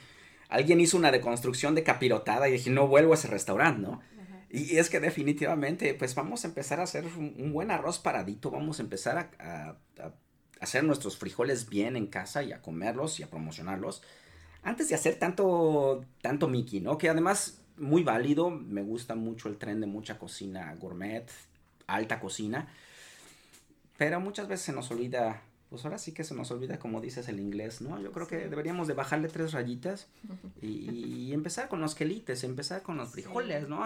alguien 0.49 0.81
hizo 0.81 0.97
una 0.97 1.11
deconstrucción 1.11 1.75
de 1.75 1.83
capirotada 1.83 2.49
y 2.49 2.53
dije, 2.53 2.71
no 2.71 2.87
vuelvo 2.87 3.13
a 3.13 3.17
ese 3.17 3.29
restaurante, 3.29 3.83
¿no? 3.83 4.01
Y 4.51 4.77
es 4.77 4.89
que 4.89 5.01
definitivamente, 5.01 5.95
pues 5.95 6.15
vamos 6.15 6.45
a 6.45 6.49
empezar 6.49 6.79
a 6.79 6.85
hacer 6.85 7.05
un, 7.07 7.53
buen 7.53 7.73
arroz 7.73 7.99
paradito, 7.99 8.53
vamos 8.53 8.79
a 8.79 8.83
empezar 8.83 9.19
a, 9.19 9.77
a, 10.01 10.13
hacer 10.61 10.85
nuestros 10.85 11.17
frijoles 11.17 11.69
bien 11.69 11.97
en 11.97 12.07
casa 12.07 12.43
y 12.45 12.53
a 12.53 12.63
comerlos 12.63 13.19
y 13.19 13.25
a 13.25 13.31
promocionarlos. 13.31 14.03
Antes 14.63 14.89
de 14.89 14.95
hacer 14.95 15.17
tanto, 15.17 16.05
tanto 16.23 16.47
Mickey, 16.47 16.81
¿no? 16.81 16.99
Que 16.99 17.09
además, 17.09 17.65
muy 17.77 18.05
válido, 18.05 18.51
me 18.51 18.83
gusta 18.83 19.17
mucho 19.17 19.49
el 19.49 19.59
tren 19.59 19.81
de 19.81 19.87
mucha 19.87 20.19
cocina 20.19 20.73
gourmet, 20.77 21.29
alta 21.87 22.21
cocina. 22.21 22.69
Pero 23.97 24.21
muchas 24.21 24.49
veces 24.49 24.67
se 24.67 24.73
nos 24.73 24.91
olvida, 24.91 25.41
pues 25.71 25.85
ahora 25.85 25.99
sí 25.99 26.13
que 26.13 26.25
se 26.25 26.35
nos 26.35 26.51
olvida 26.51 26.79
como 26.79 27.01
dices 27.01 27.29
el 27.29 27.39
inglés, 27.39 27.81
¿no? 27.81 28.01
Yo 28.01 28.11
creo 28.11 28.27
que 28.27 28.49
deberíamos 28.49 28.89
de 28.89 28.95
bajarle 28.95 29.29
tres 29.29 29.53
rayitas 29.53 30.09
y, 30.63 31.33
empezar 31.33 31.69
con 31.69 31.81
los 31.81 31.95
quelites, 31.95 32.45
empezar 32.45 32.83
con 32.83 32.97
los 32.97 33.11
frijoles, 33.11 33.69
¿no? 33.69 33.85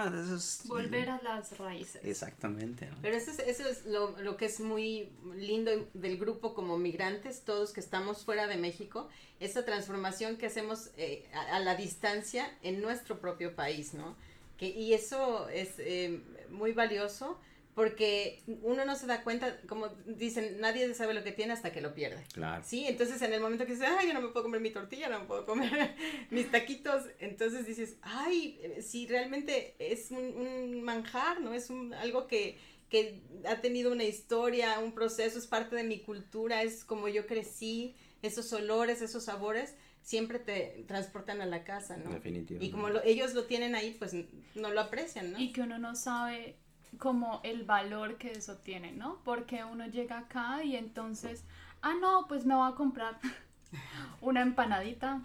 Volver 0.64 1.10
a 1.10 1.22
las 1.22 1.56
raíces. 1.58 2.02
Exactamente. 2.04 2.88
Pero 3.00 3.16
eso 3.16 3.30
es, 3.30 3.38
eso 3.38 3.68
es 3.68 3.86
lo, 3.86 4.18
lo, 4.20 4.36
que 4.36 4.46
es 4.46 4.60
muy 4.60 5.10
lindo 5.34 5.70
del 5.94 6.18
grupo 6.18 6.54
como 6.54 6.78
migrantes, 6.78 7.42
todos 7.42 7.72
que 7.72 7.80
estamos 7.80 8.24
fuera 8.24 8.46
de 8.46 8.56
México, 8.56 9.08
esa 9.40 9.64
transformación 9.64 10.36
que 10.36 10.46
hacemos 10.46 10.90
eh, 10.96 11.26
a, 11.52 11.58
la 11.60 11.74
distancia 11.74 12.50
en 12.62 12.80
nuestro 12.80 13.18
propio 13.18 13.54
país, 13.54 13.94
¿no? 13.94 14.14
Que, 14.56 14.68
y 14.68 14.92
eso 14.92 15.48
es 15.48 15.74
eh, 15.78 16.20
muy 16.50 16.72
valioso 16.72 17.38
porque 17.78 18.42
uno 18.64 18.84
no 18.84 18.96
se 18.96 19.06
da 19.06 19.22
cuenta, 19.22 19.56
como 19.68 19.86
dicen, 20.04 20.60
nadie 20.60 20.92
sabe 20.94 21.14
lo 21.14 21.22
que 21.22 21.30
tiene 21.30 21.52
hasta 21.52 21.70
que 21.70 21.80
lo 21.80 21.94
pierde. 21.94 22.24
Claro. 22.32 22.64
Sí, 22.66 22.86
entonces 22.88 23.22
en 23.22 23.32
el 23.32 23.40
momento 23.40 23.66
que 23.66 23.74
dices, 23.74 23.86
ay, 23.96 24.08
yo 24.08 24.14
no 24.14 24.20
me 24.20 24.30
puedo 24.30 24.42
comer 24.42 24.60
mi 24.60 24.72
tortilla, 24.72 25.08
no 25.08 25.20
me 25.20 25.26
puedo 25.26 25.46
comer 25.46 25.94
mis 26.30 26.50
taquitos, 26.50 27.04
entonces 27.20 27.68
dices, 27.68 27.94
ay, 28.02 28.60
si 28.80 29.06
realmente 29.06 29.76
es 29.78 30.10
un, 30.10 30.82
manjar, 30.82 31.40
¿no? 31.40 31.54
Es 31.54 31.70
un, 31.70 31.94
algo 31.94 32.26
que, 32.26 32.58
que 32.90 33.22
ha 33.46 33.60
tenido 33.60 33.92
una 33.92 34.02
historia, 34.02 34.80
un 34.80 34.90
proceso, 34.90 35.38
es 35.38 35.46
parte 35.46 35.76
de 35.76 35.84
mi 35.84 36.00
cultura, 36.00 36.64
es 36.64 36.84
como 36.84 37.06
yo 37.06 37.28
crecí, 37.28 37.94
esos 38.22 38.52
olores, 38.52 39.02
esos 39.02 39.22
sabores 39.22 39.76
siempre 40.02 40.40
te 40.40 40.84
transportan 40.88 41.42
a 41.42 41.46
la 41.46 41.62
casa, 41.62 41.96
¿no? 41.96 42.10
Definitivamente. 42.10 42.64
Y 42.64 42.70
como 42.72 42.88
ellos 43.04 43.34
lo 43.34 43.44
tienen 43.44 43.76
ahí, 43.76 43.94
pues 43.96 44.16
no 44.56 44.72
lo 44.72 44.80
aprecian, 44.80 45.30
¿no? 45.30 45.38
Y 45.38 45.52
que 45.52 45.60
uno 45.60 45.78
no 45.78 45.94
sabe 45.94 46.56
como 46.96 47.40
el 47.42 47.64
valor 47.64 48.16
que 48.16 48.32
eso 48.32 48.56
tiene, 48.56 48.92
¿no? 48.92 49.18
Porque 49.24 49.64
uno 49.64 49.86
llega 49.86 50.18
acá 50.18 50.62
y 50.64 50.76
entonces, 50.76 51.44
ah, 51.82 51.94
no, 52.00 52.26
pues 52.28 52.46
me 52.46 52.54
voy 52.54 52.70
a 52.70 52.74
comprar 52.74 53.18
una 54.20 54.42
empanadita, 54.42 55.20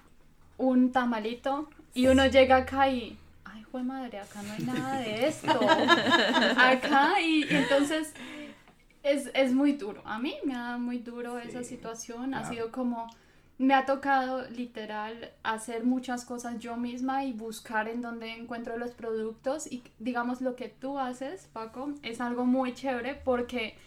un 0.58 0.91
tamalito, 0.91 1.69
y 1.93 2.08
uno 2.08 2.26
llega 2.26 2.58
acá 2.58 2.89
y, 2.89 3.17
ay, 3.45 3.63
jue 3.71 3.84
madre, 3.84 4.19
acá 4.19 4.41
no 4.41 4.54
hay 4.54 4.63
nada 4.63 4.99
de 4.99 5.28
esto. 5.28 5.52
acá, 6.58 7.21
y, 7.21 7.45
entonces 7.49 8.13
es, 9.04 9.30
es, 9.34 9.54
muy 9.54 9.73
duro. 9.73 10.02
A 10.06 10.17
mí 10.17 10.36
me 10.43 10.56
ha 10.56 10.62
dado 10.62 10.80
muy 10.80 10.97
duro 10.97 11.38
esa 11.38 11.63
situación, 11.63 12.34
ha 12.34 12.49
sido 12.49 12.71
como 12.71 13.08
me 13.63 13.73
ha 13.73 13.86
tocado 13.86 14.47
literal 14.49 15.32
hacer 15.41 15.86
muchas 15.86 16.26
cosas 16.26 16.60
yo 16.60 16.76
misma 16.76 17.23
y 17.23 17.32
buscar 17.32 17.88
en 17.88 18.02
dónde 18.02 18.34
encuentro 18.34 18.78
los 18.78 18.91
productos 18.91 19.71
y 19.71 19.84
digamos 19.99 20.41
lo 20.41 20.58
que 20.58 20.67
tú 20.67 20.99
haces, 20.99 21.47
Paco, 21.54 21.93
es 22.02 22.19
algo 22.19 22.43
muy 22.45 22.73
chévere 22.73 23.15
porque 23.15 23.78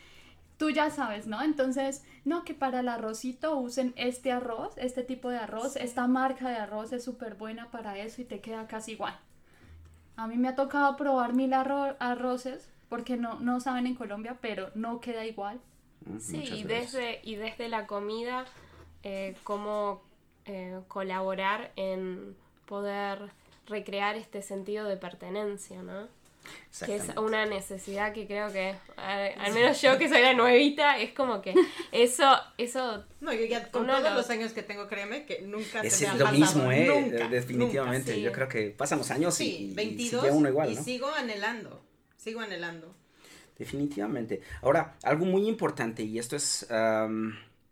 tú 0.56 0.70
ya 0.70 0.88
sabes, 0.88 1.26
¿no? 1.26 1.42
Entonces, 1.42 2.02
no 2.24 2.42
que 2.42 2.54
para 2.54 2.80
el 2.80 2.88
arrocito 2.88 3.58
usen 3.58 3.92
este 3.96 4.32
arroz, 4.32 4.72
este 4.78 5.02
tipo 5.02 5.28
de 5.28 5.36
arroz, 5.36 5.76
esta 5.76 6.06
marca 6.06 6.48
de 6.48 6.56
arroz 6.56 6.94
es 6.94 7.04
súper 7.04 7.34
buena 7.34 7.70
para 7.70 7.98
eso 7.98 8.22
y 8.22 8.24
te 8.24 8.40
queda 8.40 8.66
casi 8.66 8.92
igual. 8.92 9.18
A 10.16 10.26
mí 10.26 10.38
me 10.38 10.48
ha 10.48 10.56
tocado 10.56 10.96
probar 10.96 11.34
mil 11.34 11.52
arroces 11.52 12.70
porque 12.88 13.18
no, 13.18 13.40
no 13.40 13.60
saben 13.60 13.86
en 13.86 13.94
Colombia, 13.94 14.38
pero 14.40 14.70
no 14.74 15.00
queda 15.00 15.26
igual. 15.26 15.60
Sí, 16.18 16.38
y 16.38 16.62
desde, 16.62 17.20
y 17.24 17.34
desde 17.34 17.68
la 17.68 17.86
comida 17.86 18.46
eh, 19.08 19.36
cómo 19.44 20.02
eh, 20.46 20.80
colaborar 20.88 21.70
en 21.76 22.34
poder 22.66 23.30
recrear 23.68 24.16
este 24.16 24.42
sentido 24.42 24.88
de 24.88 24.96
pertenencia, 24.96 25.80
¿no? 25.80 26.08
Que 26.84 26.96
es 26.96 27.04
una 27.16 27.46
necesidad 27.46 28.12
que 28.12 28.26
creo 28.26 28.52
que, 28.52 28.74
al, 28.96 29.54
menos 29.54 29.80
yo 29.80 29.96
que 29.96 30.08
soy 30.08 30.22
la 30.22 30.34
nuevita, 30.34 30.98
es 30.98 31.12
como 31.12 31.40
que 31.40 31.54
eso, 31.92 32.24
eso... 32.58 33.04
No, 33.20 33.32
yo 33.32 33.44
ya 33.44 33.70
con 33.70 33.86
todos 33.86 34.12
los 34.12 34.28
años 34.28 34.50
que 34.50 34.64
tengo, 34.64 34.88
créeme, 34.88 35.24
que 35.24 35.42
nunca 35.42 35.82
es 35.82 35.92
se 35.92 36.10
me 36.10 36.18
lo 36.18 36.32
mismo, 36.32 36.72
¿eh? 36.72 37.28
Definitivamente, 37.30 38.20
yo 38.20 38.32
creo 38.32 38.48
que 38.48 38.70
pasan 38.70 38.98
los 38.98 39.12
años 39.12 39.40
y, 39.40 39.72
22, 39.72 40.20
sigue 40.20 40.32
uno 40.32 40.48
igual, 40.48 40.72
y 40.72 40.74
sigo 40.74 41.08
anhelando, 41.14 41.80
sigo 42.16 42.40
anhelando. 42.40 42.92
Definitivamente. 43.56 44.42
Ahora, 44.62 44.96
algo 45.04 45.26
muy 45.26 45.46
importante, 45.46 46.02
y 46.02 46.18
esto 46.18 46.34
es 46.34 46.66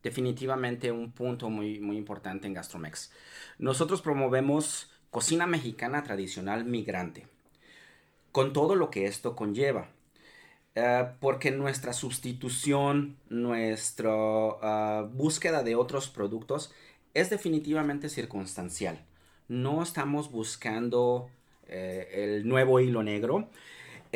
definitivamente 0.05 0.93
un 0.93 1.11
punto 1.11 1.51
muy, 1.51 1.81
muy 1.81 1.97
importante 1.97 2.47
en 2.47 2.55
Gastromex. 2.55 3.11
Nosotros 3.59 4.03
promovemos 4.03 4.93
cocina 5.11 5.47
mexicana 5.47 6.05
tradicional 6.05 6.65
migrante, 6.65 7.27
con 8.31 8.53
todo 8.53 8.77
lo 8.77 8.91
que 8.91 9.07
esto 9.07 9.35
conlleva. 9.35 9.89
Eh, 10.77 11.07
porque 11.21 11.53
nuestra 11.53 11.93
sustitución, 11.93 13.17
nuestra 13.29 14.11
ah, 14.11 15.09
búsqueda 15.11 15.63
de 15.63 15.77
otros 15.77 16.09
productos 16.09 16.73
es 17.15 17.31
definitivamente 17.31 18.09
circunstancial. 18.09 19.05
No 19.49 19.83
estamos 19.83 20.33
buscando 20.33 21.31
eh, 21.69 22.11
el 22.13 22.49
nuevo 22.49 22.81
hilo 22.81 23.03
negro, 23.03 23.49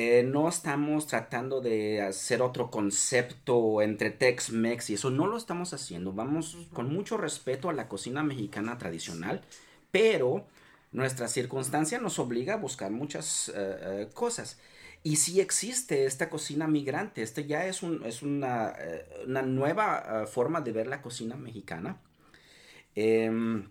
eh, 0.01 0.23
no 0.23 0.49
estamos 0.49 1.09
tratando 1.09 1.61
de 1.61 2.03
hacer 2.03 2.41
otro 2.41 2.71
concepto 2.71 3.83
entre 3.83 4.13
Tex-Mex 4.13 4.91
y 4.91 4.95
eso, 4.95 5.11
no 5.11 5.27
lo 5.27 5.37
estamos 5.37 5.75
haciendo. 5.75 6.13
Vamos 6.13 6.57
con 6.73 6.95
mucho 6.95 7.17
respeto 7.17 7.69
a 7.69 7.73
la 7.73 7.89
cocina 7.89 8.23
mexicana 8.23 8.79
tradicional, 8.79 9.43
pero 9.91 10.47
nuestra 10.93 11.27
circunstancia 11.27 11.99
nos 11.99 12.21
obliga 12.21 12.55
a 12.55 12.59
buscar 12.59 12.93
muchas 12.93 13.49
eh, 13.49 13.53
eh, 13.57 14.09
cosas. 14.15 14.61
Y 15.03 15.17
si 15.17 15.41
existe 15.41 16.05
esta 16.05 16.31
cocina 16.31 16.69
migrante, 16.69 17.23
este 17.23 17.47
ya 17.47 17.67
es, 17.67 17.83
un, 17.83 18.05
es 18.05 18.23
una, 18.23 18.77
una, 19.27 19.43
nueva 19.43 20.29
forma 20.29 20.61
de 20.61 20.71
ver 20.71 20.87
la 20.87 21.03
cocina 21.03 21.35
mexicana. 21.35 22.01
Em, 22.95 23.69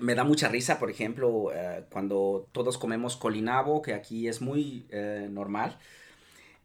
me 0.00 0.14
da 0.14 0.24
mucha 0.24 0.48
risa, 0.48 0.78
por 0.78 0.90
ejemplo, 0.90 1.50
eh, 1.52 1.84
cuando 1.90 2.48
todos 2.52 2.78
comemos 2.78 3.16
colinabo, 3.16 3.82
que 3.82 3.94
aquí 3.94 4.28
es 4.28 4.40
muy 4.40 4.86
eh, 4.90 5.28
normal, 5.30 5.78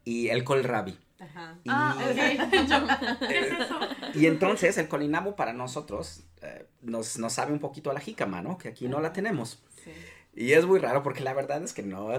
y 0.04 0.30
el 0.30 0.44
colrabi. 0.44 0.98
Ajá. 1.20 1.58
Y, 1.64 1.70
ah, 1.70 1.98
¿Qué 3.20 3.40
es 3.40 3.52
eso? 3.52 3.80
Y 4.14 4.28
entonces 4.28 4.78
el 4.78 4.88
colinabo 4.88 5.36
para 5.36 5.54
nosotros 5.54 6.24
eh, 6.42 6.68
nos, 6.82 7.18
nos, 7.18 7.34
sabe 7.34 7.54
un 7.54 7.60
poquito 7.60 7.90
a 7.90 7.94
la 7.94 8.00
jícama, 8.00 8.42
¿no? 8.42 8.58
Que 8.58 8.70
aquí 8.70 8.88
no 8.88 9.00
la 9.00 9.14
tenemos. 9.14 9.64
Sí. 9.84 9.92
Y 10.36 10.54
es 10.54 10.65
muy 10.65 10.80
raro 10.80 11.04
porque 11.04 11.22
la 11.22 11.34
verdad 11.34 11.63
es 11.63 11.74
que 11.74 11.84
no, 11.84 12.10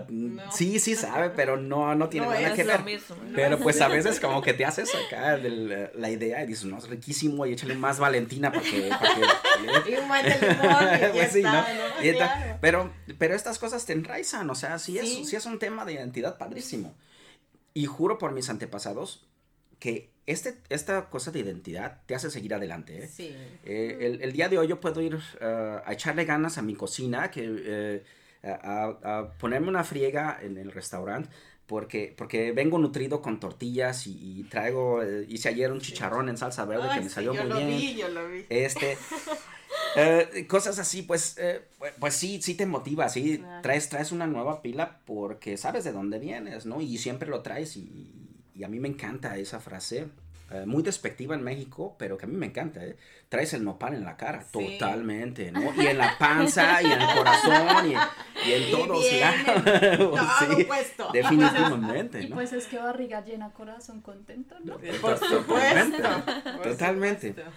sí, 0.53 0.79
sí 0.79 0.95
sabe, 0.95 1.31
pero 1.31 1.57
no, 1.57 1.97
no 1.97 2.09
tiene 2.09 2.29
nada 2.29 2.55
que 2.55 2.63
ver. 2.63 2.81
Pero 3.35 3.59
pues 3.59 3.81
a 3.81 3.89
veces 3.89 4.21
como 4.21 4.41
que 4.41 4.55
te 4.55 4.65
haces 4.65 4.93
acá 4.95 5.37
la 5.37 6.11
idea 6.11 6.45
y 6.45 6.47
dices, 6.47 6.65
no, 6.65 6.79
es 6.79 6.89
riquísimo 6.89 7.45
y 7.45 7.55
échale 7.55 7.75
más 7.75 7.99
Valentina 7.99 8.53
para 8.53 8.63
que... 8.63 8.89
y 9.63 9.67
un 9.67 9.85
de 9.85 9.91
limón 9.91 10.19
y 10.95 11.13
pues 11.13 11.33
sí, 11.33 11.43
¿no? 11.43 11.65
pero, 12.61 12.93
pero 13.19 13.35
estas 13.35 13.59
cosas 13.59 13.85
te 13.85 13.95
enraizan, 13.95 14.49
o 14.49 14.55
sea, 14.55 14.79
sí 14.79 14.97
es, 14.97 15.29
sí 15.29 15.35
es 15.35 15.45
un 15.47 15.59
tema 15.59 15.85
de 15.85 15.95
identidad 15.95 16.39
padrísimo. 16.39 16.95
Y 17.73 17.87
juro 17.87 18.19
por 18.19 18.31
mis 18.31 18.49
antepasados 18.49 19.27
que 19.81 20.14
este, 20.27 20.57
esta 20.69 21.11
cosa 21.11 21.31
de 21.31 21.41
identidad 21.41 22.01
te 22.07 22.15
hace 22.15 22.31
seguir 22.31 22.55
adelante. 22.55 23.05
¿eh? 23.05 23.09
Sí. 23.09 23.35
Eh, 23.65 23.99
el, 24.01 24.23
el, 24.23 24.33
día 24.33 24.49
de 24.49 24.59
hoy 24.59 24.69
yo 24.69 24.81
puedo 24.81 25.01
ir 25.01 25.17
uh, 25.17 25.21
a 25.85 25.93
echarle 25.93 26.25
ganas 26.25 26.59
a 26.59 26.63
mi 26.63 26.75
cocina, 26.75 27.31
que, 27.31 27.45
eh, 27.47 28.03
a, 28.43 28.97
a, 29.03 29.29
ponerme 29.39 29.69
una 29.69 29.85
friega 29.85 30.39
en 30.43 30.59
el 30.59 30.73
restaurante, 30.73 31.29
porque, 31.67 32.15
porque 32.17 32.53
vengo 32.53 32.79
nutrido 32.79 33.23
con 33.23 33.41
tortillas 33.41 34.07
y, 34.07 34.41
y 34.41 34.43
traigo, 34.45 35.03
eh, 35.03 35.25
hice 35.29 35.49
ayer 35.49 35.73
un 35.73 35.81
chicharrón 35.81 36.29
en 36.29 36.37
salsa 36.37 36.65
verde 36.65 36.89
Ay, 36.91 36.99
que 36.99 37.05
me 37.05 37.09
sí, 37.09 37.15
salió 37.15 37.35
yo 37.35 37.41
muy 37.43 37.51
lo 37.51 37.57
bien. 37.57 37.69
Vi, 37.69 37.95
yo 37.97 38.09
lo 38.09 38.29
vi. 38.29 38.45
Este, 38.51 38.99
eh, 39.97 40.47
cosas 40.47 40.79
así, 40.79 41.03
pues, 41.03 41.37
eh, 41.39 41.63
pues 41.99 42.15
sí, 42.15 42.41
sí 42.43 42.55
te 42.55 42.67
motiva, 42.67 43.09
sí, 43.09 43.43
traes, 43.63 43.89
traes 43.89 44.13
una 44.13 44.27
nueva 44.27 44.61
pila 44.61 45.01
porque 45.07 45.57
sabes 45.57 45.85
de 45.85 45.93
dónde 45.93 46.19
vienes, 46.19 46.67
¿no? 46.67 46.81
Y 46.81 46.99
siempre 46.99 47.29
lo 47.29 47.41
traes 47.41 47.77
y, 47.77 48.24
y 48.55 48.65
a 48.65 48.69
mí 48.69 48.79
me 48.81 48.89
encanta 48.89 49.37
esa 49.37 49.61
frase, 49.61 50.09
eh, 50.51 50.65
muy 50.67 50.83
despectiva 50.83 51.35
en 51.35 51.43
México, 51.43 51.97
pero 51.99 52.17
que 52.19 52.27
a 52.27 52.29
mí 52.29 52.37
me 52.37 52.47
encanta, 52.47 52.85
¿eh? 52.85 52.97
Traes 53.31 53.55
el 53.55 53.65
nopal 53.65 53.95
en 53.95 54.05
la 54.05 54.17
cara, 54.17 54.43
Sí. 54.43 54.51
totalmente, 54.79 55.51
¿no? 55.51 55.75
Y 55.83 55.87
en 55.87 55.99
la 55.99 56.17
panza, 56.19 56.83
y 56.83 56.87
en 56.93 57.01
el 57.01 57.09
corazón, 57.17 57.91
y, 57.91 58.49
y 58.49 58.53
en 58.53 58.63
Y 58.63 58.71
todo, 58.71 58.99
bien, 59.01 59.33
claro. 59.45 60.11
todo 60.11 60.57
Sí, 60.57 60.65
puesto. 60.65 61.11
definitivamente, 61.13 62.23
Y 62.23 62.29
¿no? 62.29 62.37
pues 62.37 62.53
es 62.53 62.67
que 62.67 62.79
barriga 62.79 63.25
llena, 63.25 63.51
corazón 63.53 64.03
contento, 64.03 64.55
¿no? 64.61 64.77
Por 64.79 65.19
Totalmente. 65.19 65.97
supuesto. 65.97 66.25
por 66.57 66.63
Totalmente. 66.63 67.29
supuesto. 67.29 67.53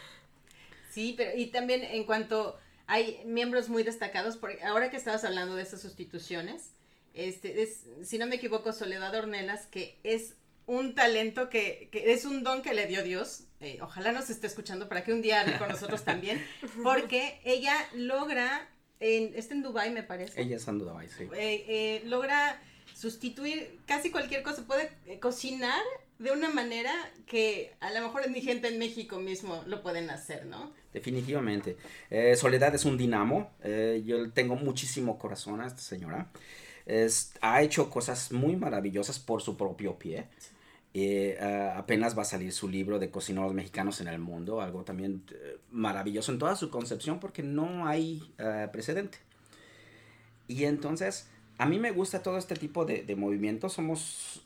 Sí, 0.91 1.13
pero 1.17 1.37
y 1.37 1.47
también 1.47 1.83
en 1.83 2.05
cuanto 2.05 2.57
hay 2.87 3.21
miembros 3.25 3.69
muy 3.69 3.83
destacados, 3.83 4.37
porque 4.37 4.63
ahora 4.63 4.89
que 4.89 4.97
estabas 4.97 5.23
hablando 5.25 5.55
de 5.55 5.63
esas 5.63 5.81
sustituciones, 5.81 6.71
este 7.13 7.61
es, 7.61 7.83
si 8.03 8.17
no 8.17 8.25
me 8.27 8.35
equivoco, 8.37 8.71
Soledad 8.71 9.13
Ornelas, 9.13 9.67
que 9.67 9.99
es 10.03 10.35
un 10.67 10.93
talento 10.93 11.49
que, 11.49 11.89
que 11.91 12.13
es 12.13 12.23
un 12.25 12.43
don 12.43 12.61
que 12.61 12.73
le 12.75 12.85
dio 12.87 13.03
Dios. 13.03 13.45
eh, 13.59 13.79
ojalá 13.81 14.11
nos 14.11 14.29
esté 14.29 14.45
escuchando 14.47 14.87
para 14.87 15.03
que 15.03 15.11
un 15.13 15.21
día 15.23 15.41
hable 15.41 15.57
con 15.57 15.67
nosotros 15.69 16.03
también, 16.03 16.45
porque 16.83 17.41
ella 17.43 17.73
logra, 17.95 18.69
en, 18.99 19.33
está 19.35 19.55
en 19.55 19.63
Dubai 19.63 19.89
me 19.91 20.03
parece 20.03 20.39
Ella 20.39 20.57
es 20.57 20.67
Andudabay, 20.67 21.07
sí. 21.07 21.23
eh, 21.35 21.65
eh, 21.67 22.01
logra 22.05 22.61
sustituir 22.93 23.79
casi 23.85 24.11
cualquier 24.11 24.43
cosa, 24.43 24.65
puede 24.67 24.91
eh, 25.05 25.19
cocinar 25.19 25.81
de 26.19 26.31
una 26.31 26.49
manera 26.49 26.91
que 27.27 27.73
a 27.79 27.91
lo 27.91 28.01
mejor 28.01 28.29
ni 28.31 28.41
gente 28.41 28.67
en 28.67 28.79
México 28.79 29.19
mismo 29.19 29.63
lo 29.67 29.83
pueden 29.83 30.09
hacer, 30.09 30.47
¿no? 30.47 30.73
Definitivamente. 30.91 31.77
Eh, 32.09 32.35
Soledad 32.35 32.73
es 32.73 32.85
un 32.85 32.97
dinamo. 32.97 33.51
eh, 33.63 34.01
yo 34.03 34.17
le 34.17 34.29
tengo 34.29 34.55
muchísimo 34.55 35.19
corazón 35.19 35.61
a 35.61 35.67
esta 35.67 35.81
señora. 35.81 36.31
Es- 36.87 37.33
ha 37.41 37.61
hecho 37.61 37.89
cosas 37.91 38.31
muy 38.31 38.55
maravillosas 38.55 39.19
por 39.19 39.41
su 39.43 39.55
propio 39.57 39.99
pie. 39.99 40.25
Eh, 40.93 41.37
apenas 41.75 42.17
va 42.17 42.23
a 42.23 42.25
salir 42.25 42.51
su 42.51 42.67
libro 42.67 42.97
de 42.97 43.11
cocineros 43.11 43.53
mexicanos 43.53 44.01
en 44.01 44.07
el 44.07 44.19
mundo, 44.19 44.61
algo 44.61 44.83
también 44.83 45.23
eh, 45.31 45.57
maravilloso 45.71 46.31
en 46.31 46.39
toda 46.39 46.55
su 46.55 46.69
concepción 46.71 47.19
porque 47.19 47.43
no 47.43 47.87
hay 47.87 48.33
eh, 48.39 48.67
precedente. 48.71 49.19
Y 50.47 50.63
entonces, 50.63 51.29
a 51.57 51.65
mí 51.65 51.77
me 51.77 51.91
gusta 51.91 52.23
todo 52.23 52.37
este 52.37 52.55
tipo 52.55 52.85
de, 52.85 53.03
de 53.03 53.15
movimientos, 53.15 53.73
somos 53.73 54.45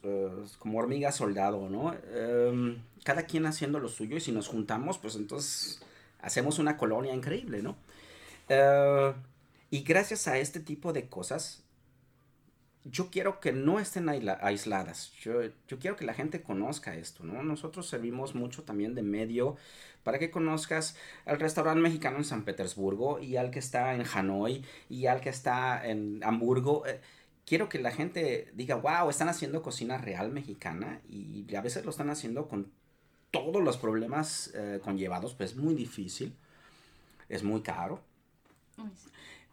como 0.59 0.79
hormigas 0.79 1.15
soldado, 1.15 1.69
¿no? 1.69 1.93
Em, 2.13 2.81
cada 3.03 3.23
quien 3.23 3.45
haciendo 3.45 3.79
lo 3.79 3.87
suyo 3.87 4.17
y 4.17 4.19
si 4.19 4.31
nos 4.31 4.47
juntamos, 4.47 4.97
pues 4.97 5.15
entonces 5.15 5.81
hacemos 6.21 6.59
una 6.59 6.75
colonia 6.75 7.13
increíble, 7.13 7.61
¿no? 7.61 7.77
Y 9.69 9.83
gracias 9.83 10.27
a 10.27 10.37
este 10.37 10.59
tipo 10.59 10.91
de 10.91 11.07
cosas, 11.07 11.63
yo 12.83 13.09
quiero 13.11 13.39
que 13.39 13.51
no 13.51 13.79
estén 13.79 14.07
aisla- 14.09 14.39
aisladas. 14.41 15.11
Yo, 15.21 15.41
yo 15.67 15.79
quiero 15.79 15.95
que 15.95 16.05
la 16.05 16.13
gente 16.13 16.41
conozca 16.41 16.95
esto, 16.95 17.23
¿no? 17.23 17.43
Nosotros 17.43 17.87
servimos 17.87 18.35
mucho 18.35 18.63
también 18.63 18.95
de 18.95 19.03
medio 19.03 19.55
para 20.03 20.17
que 20.19 20.31
conozcas 20.31 20.95
al 21.25 21.39
restaurante 21.39 21.81
mexicano 21.81 22.17
en 22.17 22.25
San 22.25 22.43
Petersburgo 22.43 23.19
y 23.19 23.37
al 23.37 23.51
que 23.51 23.59
está 23.59 23.93
en 23.93 24.03
Hanoi 24.11 24.65
y 24.89 25.05
al 25.05 25.21
que 25.21 25.29
está 25.29 25.87
en 25.87 26.21
Hamburgo. 26.23 26.85
Eh, 26.87 26.99
quiero 27.45 27.69
que 27.69 27.79
la 27.79 27.91
gente 27.91 28.51
diga, 28.55 28.75
wow, 28.75 29.09
están 29.09 29.29
haciendo 29.29 29.61
cocina 29.61 29.97
real 29.99 30.31
mexicana 30.31 31.01
y 31.09 31.53
a 31.55 31.61
veces 31.61 31.85
lo 31.85 31.91
están 31.91 32.09
haciendo 32.09 32.47
con 32.47 32.71
todos 33.31 33.63
los 33.63 33.77
problemas 33.77 34.51
eh, 34.55 34.79
conllevados, 34.83 35.33
pues 35.35 35.51
es 35.51 35.57
muy 35.57 35.73
difícil, 35.73 36.35
es 37.29 37.43
muy 37.43 37.61
caro. 37.61 38.01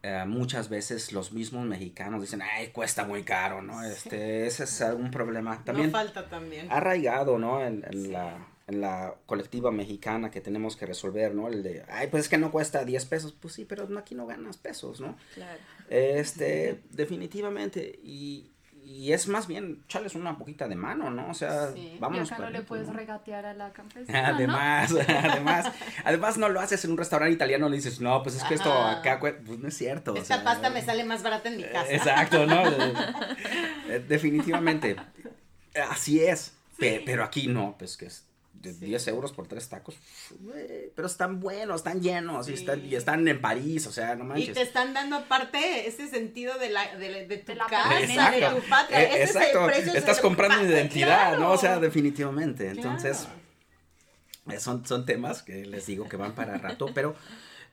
Eh, 0.01 0.23
muchas 0.25 0.69
veces 0.69 1.11
los 1.11 1.33
mismos 1.33 1.65
mexicanos 1.65 2.21
dicen, 2.21 2.41
ay, 2.41 2.69
cuesta 2.69 3.03
muy 3.03 3.23
caro, 3.23 3.61
¿no? 3.61 3.83
Este, 3.83 4.47
ese 4.47 4.63
es 4.63 4.81
algún 4.81 5.11
problema. 5.11 5.61
También 5.65 5.91
no 5.91 5.97
falta 5.97 6.29
también. 6.29 6.71
arraigado, 6.71 7.37
¿no? 7.37 7.65
En, 7.65 7.83
en 7.85 8.13
la, 8.13 8.47
en 8.67 8.79
la 8.79 9.15
colectiva 9.25 9.71
mexicana 9.71 10.31
que 10.31 10.39
tenemos 10.39 10.77
que 10.77 10.85
resolver, 10.85 11.35
¿no? 11.35 11.49
El 11.49 11.63
de, 11.63 11.83
ay, 11.89 12.07
pues 12.07 12.23
es 12.23 12.29
que 12.29 12.37
no 12.37 12.49
cuesta 12.49 12.85
10 12.85 13.05
pesos. 13.05 13.33
Pues 13.33 13.55
sí, 13.55 13.65
pero 13.65 13.89
aquí 13.97 14.15
no 14.15 14.25
ganas 14.25 14.57
pesos, 14.57 15.01
¿no? 15.01 15.17
Claro. 15.33 15.59
Este, 15.89 16.81
definitivamente. 16.91 17.99
Y, 18.01 18.51
y 18.91 19.13
es 19.13 19.27
más 19.27 19.45
bien 19.45 19.83
echarles 19.85 20.15
una 20.15 20.37
poquita 20.37 20.67
de 20.67 20.75
mano, 20.75 21.11
¿no? 21.11 21.29
O 21.29 21.33
sea, 21.35 21.71
Sí. 21.73 21.93
Y 21.95 21.99
vámonos. 21.99 22.31
acá 22.31 22.41
no 22.43 22.49
le 22.49 22.63
puedes 22.63 22.87
¿no? 22.87 22.93
regatear 22.93 23.45
a 23.45 23.53
la 23.53 23.71
campesina, 23.71 24.21
¿no? 24.31 24.35
Además, 24.35 24.91
además, 25.07 25.71
además 26.03 26.37
no 26.39 26.49
lo 26.49 26.59
haces 26.59 26.83
en 26.85 26.91
un 26.91 26.97
restaurante 26.97 27.33
italiano, 27.33 27.69
le 27.69 27.75
dices, 27.75 28.01
no, 28.01 28.23
pues 28.23 28.35
es 28.37 28.43
que 28.45 28.55
esto 28.55 28.73
acá, 28.73 29.19
cue-". 29.19 29.37
pues 29.45 29.59
no 29.59 29.67
es 29.67 29.77
cierto. 29.77 30.13
o 30.13 30.15
Esta 30.17 30.35
sea, 30.35 30.43
pasta 30.43 30.69
me 30.71 30.81
sale 30.81 31.03
más 31.03 31.21
barata 31.21 31.49
en 31.49 31.57
mi 31.57 31.63
casa. 31.63 31.91
Exacto, 31.93 32.45
¿no? 32.47 32.63
Eh, 33.89 34.03
Definitivamente. 34.07 34.95
Así 35.89 36.23
es. 36.23 36.53
Pe- 36.77 37.03
Pero 37.05 37.23
aquí 37.23 37.47
no, 37.47 37.75
pues 37.77 37.97
que 37.97 38.05
es 38.07 38.25
de 38.61 38.73
Sí. 38.73 38.85
10 38.85 39.07
euros 39.07 39.31
por 39.31 39.47
tres 39.47 39.69
tacos. 39.69 39.95
Pero 40.95 41.07
están 41.07 41.39
buenos, 41.39 41.77
están 41.77 42.01
llenos 42.01 42.49
y, 42.49 42.53
están, 42.53 42.85
y 42.85 42.95
están 42.95 43.27
en 43.27 43.39
París, 43.41 43.87
o 43.87 43.91
sea, 43.91 44.15
no 44.15 44.25
Y 44.25 44.27
manches. 44.27 44.53
te 44.53 44.61
están 44.61 44.93
dando 44.93 45.15
aparte 45.15 45.87
ese 45.87 46.07
sentido 46.09 46.57
de, 46.59 46.69
la, 46.69 46.95
de, 46.97 47.25
de 47.25 47.37
tu 47.37 47.47
De 47.53 47.55
la 47.55 47.65
casa, 47.67 48.31
de 48.31 48.41
tu 48.61 48.67
patria. 48.69 49.01
Eh, 49.01 49.23
Ese 49.23 49.23
es 49.23 49.35
el 49.35 49.41
exacto, 49.43 49.69
estás 49.97 50.19
comprando 50.19 50.63
identidad, 50.65 51.37
¿no? 51.37 51.51
O 51.53 51.57
sea, 51.57 51.79
definitivamente. 51.79 52.69
Entonces, 52.69 53.27
Claro. 54.45 54.57
eh, 54.57 54.59
son, 54.59 54.85
son 54.85 55.05
temas 55.05 55.41
que 55.43 55.65
les 55.65 55.85
digo 55.85 56.09
que 56.09 56.17
van 56.17 56.33
para 56.35 56.57
rato, 56.57 56.87
pero 56.93 57.15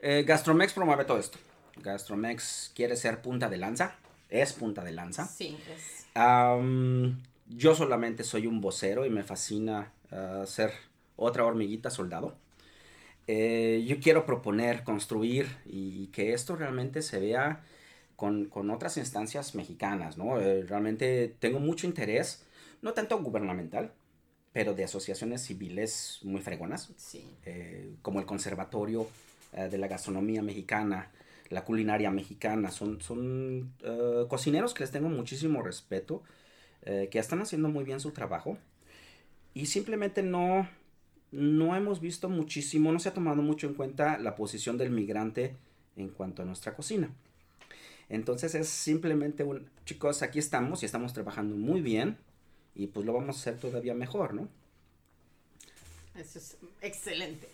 eh, 0.01 0.25
Gastromex 0.27 0.72
promueve 0.72 1.05
todo 1.05 1.18
esto. 1.18 1.38
Gastromex 1.83 2.72
quiere 2.75 2.96
ser 2.96 3.20
punta 3.22 3.49
de 3.49 3.57
lanza, 3.57 3.96
es 4.31 4.53
punta 4.53 4.85
de 4.85 4.92
lanza. 4.92 5.27
Sí, 5.27 5.59
es- 5.75 6.07
yo 7.49 7.75
solamente 7.77 8.25
soy 8.25 8.46
un 8.46 8.61
vocero 8.61 9.05
y 9.07 9.11
me 9.11 9.22
fascina 9.22 9.92
ser 10.47 10.73
otra 11.16 11.45
hormiguita 11.45 11.90
soldado. 11.90 12.37
Eh, 13.29 13.85
yo 13.87 13.99
quiero 14.01 14.25
proponer, 14.25 14.85
construir 14.85 15.49
y, 15.66 16.05
y 16.05 16.07
que 16.09 16.33
esto 16.33 16.55
realmente 16.55 17.03
se 17.03 17.19
vea 17.19 17.64
con, 18.14 18.47
con 18.47 18.71
otras 18.71 18.97
instancias 18.97 19.55
mexicanas, 19.55 20.16
¿no? 20.16 20.40
Eh, 20.40 20.62
realmente 20.62 21.35
tengo 21.40 21.59
mucho 21.59 21.87
interés, 21.87 22.47
no 22.83 22.92
tanto 22.92 23.21
gubernamental, 23.21 23.92
pero 24.53 24.75
de 24.75 24.85
asociaciones 24.85 25.42
civiles 25.42 26.21
muy 26.23 26.40
fregonas 26.40 26.92
sí. 26.97 27.25
eh, 27.45 27.95
como 28.03 28.21
el 28.21 28.27
Conservatorio 28.27 29.09
eh, 29.53 29.69
de 29.69 29.77
la 29.79 29.88
Gastronomía 29.88 30.40
Mexicana, 30.42 31.11
la 31.51 31.64
culinaria 31.64 32.11
mexicana, 32.11 32.71
son, 32.71 33.01
son 33.01 33.75
eh, 33.83 34.25
cocineros 34.29 34.73
que 34.73 34.85
les 34.85 34.92
tengo 34.92 35.09
muchísimo 35.09 35.62
respeto, 35.62 36.23
eh, 36.83 37.09
que 37.11 37.19
están 37.19 37.40
haciendo 37.42 37.69
muy 37.69 37.85
bien 37.85 38.01
su 38.01 38.12
trabajo 38.12 38.57
y 39.57 39.64
simplemente 39.66 40.23
no, 40.23 40.69
no 41.33 41.75
hemos 41.75 42.01
visto 42.01 42.29
muchísimo, 42.29 42.92
no 42.92 42.99
se 43.01 43.09
ha 43.09 43.14
tomado 43.14 43.40
mucho 43.40 43.66
en 43.66 43.73
cuenta 43.73 44.19
la 44.19 44.35
posición 44.35 44.77
del 44.77 44.90
migrante 44.90 45.57
en 45.97 46.11
cuanto 46.11 46.42
a 46.42 46.45
nuestra 46.45 46.75
cocina. 46.75 47.09
Entonces 48.11 48.55
es 48.55 48.69
simplemente 48.69 49.45
un, 49.45 49.71
chicos, 49.87 50.21
aquí 50.23 50.38
estamos 50.38 50.83
y 50.83 50.87
estamos 50.87 51.14
trabajando 51.14 51.57
muy 51.57 51.81
bien 51.81 52.19
y 52.75 52.88
pues 52.88 53.07
lo 53.07 53.14
vamos 53.14 53.37
a 53.37 53.40
hacer 53.40 53.59
todavía 53.59 53.95
mejor, 53.95 54.35
¿no? 54.35 54.47
Eso 56.14 56.38
es 56.38 56.59
excelente. 56.83 57.49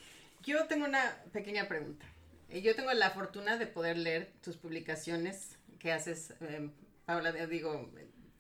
Yo 0.45 0.67
tengo 0.67 0.85
una 0.87 1.17
pequeña 1.33 1.69
pregunta. 1.69 2.05
Eh, 2.51 2.62
Yo 2.62 2.75
tengo 2.75 2.93
la 2.93 3.11
fortuna 3.11 3.57
de 3.59 3.69
poder 3.69 3.97
leer 3.97 4.33
tus 4.43 4.57
publicaciones 4.57 5.57
que 5.79 5.93
haces, 5.93 6.35
eh, 6.41 6.69
Paula, 7.07 7.31
de- 7.31 7.47
digo, 7.47 7.88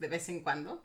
de 0.00 0.08
vez 0.08 0.28
en 0.28 0.40
cuando. 0.40 0.82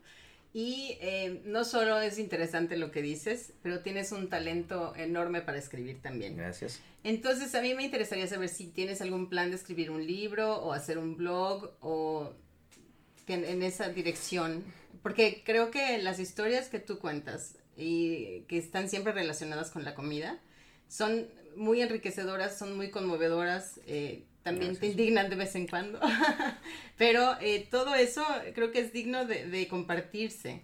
Y 0.58 0.98
eh, 1.00 1.40
no 1.44 1.64
solo 1.64 2.00
es 2.00 2.18
interesante 2.18 2.76
lo 2.76 2.90
que 2.90 3.00
dices, 3.00 3.52
pero 3.62 3.78
tienes 3.78 4.10
un 4.10 4.28
talento 4.28 4.92
enorme 4.96 5.40
para 5.40 5.56
escribir 5.56 6.02
también. 6.02 6.36
Gracias. 6.36 6.80
Entonces, 7.04 7.54
a 7.54 7.62
mí 7.62 7.74
me 7.74 7.84
interesaría 7.84 8.26
saber 8.26 8.48
si 8.48 8.66
tienes 8.66 9.00
algún 9.00 9.28
plan 9.28 9.50
de 9.50 9.56
escribir 9.56 9.92
un 9.92 10.04
libro 10.04 10.56
o 10.56 10.72
hacer 10.72 10.98
un 10.98 11.16
blog 11.16 11.70
o 11.78 12.32
en, 13.28 13.44
en 13.44 13.62
esa 13.62 13.90
dirección. 13.90 14.64
Porque 15.00 15.44
creo 15.46 15.70
que 15.70 15.98
las 15.98 16.18
historias 16.18 16.68
que 16.68 16.80
tú 16.80 16.98
cuentas 16.98 17.54
y 17.76 18.40
que 18.48 18.58
están 18.58 18.88
siempre 18.88 19.12
relacionadas 19.12 19.70
con 19.70 19.84
la 19.84 19.94
comida 19.94 20.40
son 20.88 21.28
muy 21.54 21.82
enriquecedoras, 21.82 22.58
son 22.58 22.76
muy 22.76 22.90
conmovedoras, 22.90 23.78
eh, 23.86 24.24
también 24.42 24.72
te 24.72 24.78
Gracias. 24.78 24.92
indignan 24.92 25.30
de 25.30 25.36
vez 25.36 25.54
en 25.54 25.68
cuando. 25.68 26.00
Pero 26.98 27.36
eh, 27.40 27.66
todo 27.70 27.94
eso 27.94 28.24
creo 28.54 28.72
que 28.72 28.80
es 28.80 28.92
digno 28.92 29.24
de, 29.24 29.46
de 29.46 29.68
compartirse. 29.68 30.62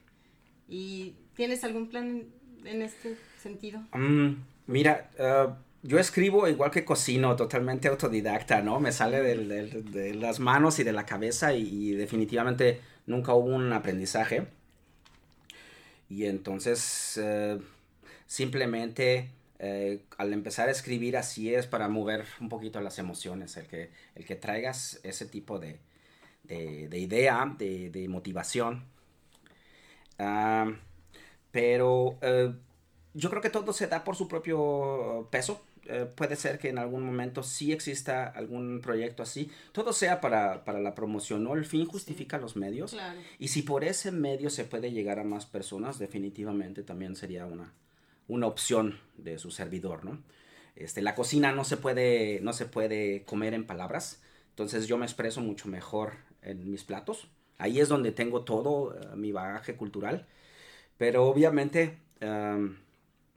¿Y 0.68 1.14
tienes 1.34 1.64
algún 1.64 1.88
plan 1.88 2.24
en 2.64 2.82
este 2.82 3.16
sentido? 3.40 3.80
Mm, 3.92 4.34
mira, 4.66 5.10
uh, 5.18 5.54
yo 5.86 5.98
escribo 5.98 6.48
igual 6.48 6.70
que 6.70 6.84
cocino, 6.84 7.36
totalmente 7.36 7.88
autodidacta, 7.88 8.62
¿no? 8.62 8.80
Me 8.80 8.90
sale 8.90 9.20
de 9.20 10.14
las 10.14 10.40
manos 10.40 10.78
y 10.78 10.84
de 10.84 10.92
la 10.92 11.06
cabeza 11.06 11.54
y, 11.54 11.92
definitivamente 11.92 12.80
nunca 13.06 13.34
hubo 13.34 13.54
un 13.54 13.72
aprendizaje. 13.72 14.46
Y 16.08 16.24
entonces 16.24 17.20
uh, 17.22 17.60
simplemente 18.26 19.30
uh, 19.60 19.98
al 20.16 20.32
empezar 20.32 20.68
a 20.68 20.72
escribir 20.72 21.16
así 21.16 21.54
es 21.54 21.66
para 21.66 21.88
mover 21.88 22.24
un 22.40 22.48
poquito 22.48 22.80
las 22.80 22.98
emociones, 22.98 23.56
el 23.56 23.66
que, 23.66 23.90
el 24.14 24.24
que 24.24 24.36
traigas 24.36 25.00
ese 25.02 25.26
tipo 25.26 25.58
de, 25.58 25.78
de, 26.44 26.98
idea, 26.98 27.54
de, 27.58 27.90
de 27.90 28.08
motivación. 28.08 28.84
Ah, 30.18 30.72
pero 31.50 32.18
eh, 32.22 32.52
yo 33.14 33.30
creo 33.30 33.42
que 33.42 33.50
todo 33.50 33.72
se 33.72 33.86
da 33.86 34.04
por 34.04 34.16
su 34.16 34.28
propio 34.28 35.28
peso. 35.30 35.64
Eh, 35.86 36.06
puede 36.16 36.34
ser 36.34 36.58
que 36.58 36.70
en 36.70 36.78
algún 36.78 37.02
momento 37.02 37.42
sí 37.42 37.70
exista 37.72 38.26
algún 38.26 38.80
proyecto 38.80 39.22
así. 39.22 39.50
Todo 39.72 39.92
sea 39.92 40.20
para, 40.20 40.64
la 40.66 40.94
promoción, 40.94 41.44
¿no? 41.44 41.54
El 41.54 41.64
fin 41.64 41.86
justifica 41.86 42.38
los 42.38 42.56
medios. 42.56 42.96
Y 43.38 43.48
si 43.48 43.62
por 43.62 43.84
ese 43.84 44.10
medio 44.10 44.50
se 44.50 44.64
puede 44.64 44.92
llegar 44.92 45.18
a 45.18 45.24
más 45.24 45.46
personas, 45.46 45.98
definitivamente 45.98 46.82
también 46.82 47.16
sería 47.16 47.46
una, 47.46 47.72
una 48.28 48.46
opción 48.46 48.98
de 49.16 49.38
su 49.38 49.50
servidor, 49.50 50.04
¿no? 50.04 50.22
Este, 50.74 51.02
la 51.02 51.14
cocina 51.14 51.52
no 51.52 51.64
se, 51.64 51.76
puede, 51.76 52.40
no 52.40 52.52
se 52.52 52.66
puede 52.66 53.22
comer 53.24 53.54
en 53.54 53.66
palabras. 53.66 54.22
Entonces 54.50 54.88
yo 54.88 54.98
me 54.98 55.06
expreso 55.06 55.40
mucho 55.40 55.68
mejor 55.68 56.14
en 56.44 56.70
mis 56.70 56.84
platos. 56.84 57.28
Ahí 57.58 57.80
es 57.80 57.88
donde 57.88 58.12
tengo 58.12 58.44
todo 58.44 58.94
eh, 58.94 59.16
mi 59.16 59.32
bagaje 59.32 59.76
cultural. 59.76 60.26
Pero 60.96 61.24
obviamente 61.26 61.98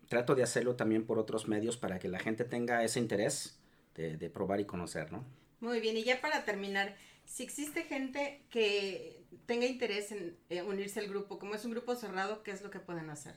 trato 0.08 0.36
de 0.36 0.44
hacerlo 0.44 0.76
también 0.76 1.06
por 1.06 1.20
otros 1.20 1.48
medios 1.48 1.78
para 1.78 2.00
que 2.00 2.08
la 2.08 2.20
gente 2.20 2.46
tenga 2.46 2.84
ese 2.84 3.00
interés 3.00 3.60
de, 3.96 4.30
probar 4.30 4.60
y 4.60 4.66
conocer, 4.66 5.12
¿no? 5.12 5.26
Muy 5.60 5.80
bien, 5.80 5.98
y 5.98 6.04
ya 6.04 6.22
para 6.22 6.46
terminar, 6.46 6.96
si 7.26 7.42
existe 7.42 7.84
gente 7.84 8.44
que 8.52 9.24
tenga 9.48 9.66
interés 9.66 10.12
en 10.12 10.38
eh, 10.50 10.62
unirse 10.62 11.00
al 11.00 11.08
grupo, 11.08 11.40
como 11.40 11.56
es 11.56 11.66
un 11.66 11.72
grupo 11.72 11.96
cerrado, 11.96 12.44
¿qué 12.44 12.52
es 12.52 12.62
lo 12.62 12.70
que 12.70 12.80
pueden 12.80 13.10
hacer? 13.10 13.34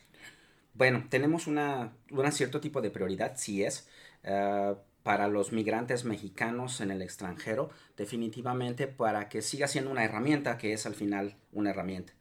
Bueno, 0.74 1.06
tenemos 1.08 1.46
una, 1.46 1.94
un 2.10 2.32
cierto 2.32 2.60
tipo 2.60 2.82
de 2.82 2.90
prioridad, 2.90 3.36
sí 3.36 3.64
es. 3.64 3.88
Ah, 4.22 4.76
para 5.02 5.28
los 5.28 5.52
migrantes 5.52 6.04
mexicanos 6.04 6.80
en 6.80 6.90
el 6.90 7.02
extranjero, 7.02 7.70
definitivamente 7.96 8.86
para 8.86 9.28
que 9.28 9.42
siga 9.42 9.66
siendo 9.68 9.90
una 9.90 10.04
herramienta, 10.04 10.58
que 10.58 10.72
es 10.72 10.86
al 10.86 10.94
final 10.94 11.36
una 11.52 11.70
herramienta. 11.70 12.12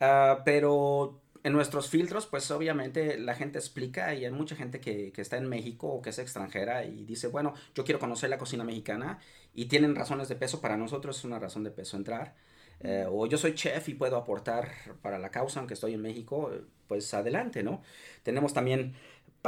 Ah, 0.00 0.42
pero 0.44 1.20
en 1.44 1.52
nuestros 1.52 1.88
filtros, 1.88 2.26
pues 2.26 2.50
obviamente 2.50 3.18
la 3.18 3.34
gente 3.34 3.58
explica 3.58 4.14
y 4.14 4.24
hay 4.24 4.30
mucha 4.30 4.56
gente 4.56 4.80
que, 4.80 5.12
que, 5.12 5.20
está 5.20 5.36
en 5.36 5.48
México 5.48 5.88
o 5.88 6.02
que 6.02 6.10
es 6.10 6.18
extranjera 6.18 6.84
y 6.84 7.04
dice, 7.04 7.28
bueno, 7.28 7.54
yo 7.74 7.84
quiero 7.84 8.00
conocer 8.00 8.30
la 8.30 8.38
cocina 8.38 8.64
mexicana 8.64 9.18
y 9.54 9.66
tienen 9.66 9.94
razones 9.94 10.28
de 10.28 10.36
peso, 10.36 10.60
para 10.60 10.76
nosotros 10.76 11.18
es 11.18 11.24
una 11.24 11.38
razón 11.38 11.64
de 11.64 11.70
peso 11.70 11.96
entrar. 11.96 12.34
Eh, 12.80 13.06
o 13.10 13.26
yo 13.26 13.38
soy 13.38 13.54
chef 13.54 13.88
y 13.88 13.94
puedo 13.94 14.16
aportar 14.16 14.70
para 15.02 15.18
la 15.18 15.30
causa, 15.30 15.58
aunque 15.58 15.74
estoy 15.74 15.94
en 15.94 16.02
México, 16.02 16.50
pues 16.86 17.12
adelante, 17.12 17.62
¿no? 17.62 17.82
Tenemos 18.22 18.54
también 18.54 18.94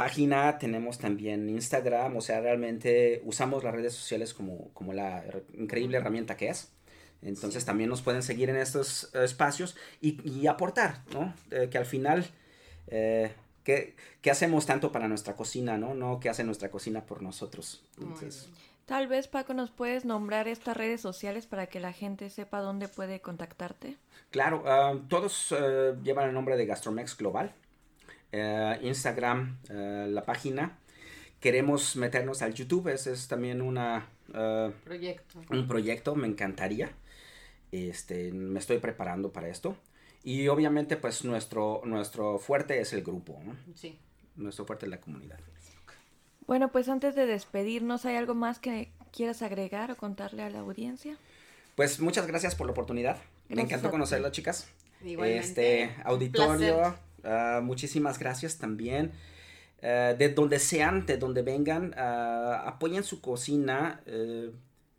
página, 0.01 0.57
tenemos 0.57 0.97
también 0.97 1.47
Instagram, 1.47 2.17
o 2.17 2.21
sea, 2.21 2.41
realmente 2.41 3.21
usamos 3.23 3.63
las 3.63 3.71
redes 3.71 3.93
sociales 3.93 4.33
como, 4.33 4.69
como 4.73 4.93
la 4.93 5.23
increíble 5.53 5.97
herramienta 5.97 6.35
que 6.35 6.49
es. 6.49 6.71
Entonces 7.21 7.65
también 7.65 7.87
nos 7.87 8.01
pueden 8.01 8.23
seguir 8.23 8.49
en 8.49 8.55
estos 8.55 9.13
espacios 9.13 9.75
y, 10.01 10.47
aportar, 10.47 11.03
¿no? 11.13 11.35
que 11.69 11.77
al 11.77 11.85
final, 11.85 12.25
eh, 12.87 13.31
¿qué, 13.63 13.93
hacemos 14.31 14.65
tanto 14.65 14.91
para 14.91 15.07
nuestra 15.07 15.35
cocina, 15.35 15.77
¿no? 15.77 15.93
No 15.93 16.19
qué 16.19 16.29
hace 16.29 16.43
nuestra 16.43 16.71
cocina 16.71 17.05
por 17.05 17.21
nosotros. 17.21 17.83
Tal 18.87 19.05
vez, 19.05 19.27
Paco, 19.27 19.53
nos 19.53 19.69
puedes 19.69 20.03
nombrar 20.03 20.47
estas 20.47 20.75
redes 20.75 20.99
sociales 20.99 21.45
para 21.45 21.67
que 21.67 21.79
la 21.79 21.93
gente 21.93 22.31
sepa 22.31 22.59
dónde 22.61 22.87
puede 22.87 23.21
contactarte. 23.21 23.97
Claro, 24.31 24.63
ah, 24.65 24.95
todos 25.09 25.53
eh, 25.55 25.93
llevan 26.01 26.29
el 26.29 26.33
nombre 26.33 26.57
de 26.57 26.65
Gastromex 26.65 27.15
Global. 27.15 27.53
Eh, 28.31 28.79
Instagram, 28.83 29.57
eh, 29.69 30.07
la 30.09 30.23
página. 30.23 30.77
Queremos 31.39 31.95
meternos 31.95 32.41
al 32.41 32.53
YouTube, 32.53 32.87
ese 32.89 33.13
es 33.13 33.27
también 33.27 33.61
una, 33.61 34.07
eh, 34.33 34.71
proyecto. 34.83 35.41
un 35.49 35.67
proyecto, 35.67 36.15
me 36.15 36.27
encantaría. 36.27 36.91
Este, 37.71 38.31
me 38.31 38.59
estoy 38.59 38.77
preparando 38.77 39.31
para 39.31 39.47
esto. 39.47 39.75
Y 40.23 40.47
obviamente, 40.49 40.97
pues 40.97 41.25
nuestro, 41.25 41.81
nuestro 41.85 42.37
fuerte 42.37 42.79
es 42.79 42.93
el 42.93 43.03
grupo, 43.03 43.41
Sí. 43.75 43.97
Nuestro 44.35 44.65
fuerte 44.65 44.85
es 44.85 44.89
la 44.91 45.01
comunidad. 45.01 45.39
Bueno, 46.47 46.71
pues 46.71 46.89
antes 46.89 47.15
de 47.15 47.25
despedirnos, 47.25 48.05
¿hay 48.05 48.15
algo 48.15 48.35
más 48.35 48.59
que 48.59 48.91
quieras 49.11 49.41
agregar 49.41 49.91
o 49.91 49.97
contarle 49.97 50.43
a 50.43 50.49
la 50.49 50.59
audiencia? 50.59 51.17
Pues 51.75 51.99
muchas 51.99 52.27
gracias 52.27 52.55
por 52.55 52.67
la 52.67 52.71
oportunidad. 52.71 53.17
me 53.49 53.61
encantó 53.61 53.89
conocerlo, 53.89 54.29
chicas. 54.31 54.67
Igualmente. 55.03 55.83
Este 55.83 55.95
auditorio, 56.03 56.95
Ah, 57.23 57.61
muchísimas 57.63 58.19
gracias 58.19 58.57
también. 58.57 59.11
Ah, 59.81 60.13
de 60.17 60.29
donde 60.29 60.59
sean, 60.59 61.05
de 61.05 61.17
donde 61.17 61.41
vengan, 61.41 61.95
uh, 61.97 62.67
apoyen 62.67 63.03
su 63.03 63.19
cocina, 63.19 64.01
eh, 64.05 64.51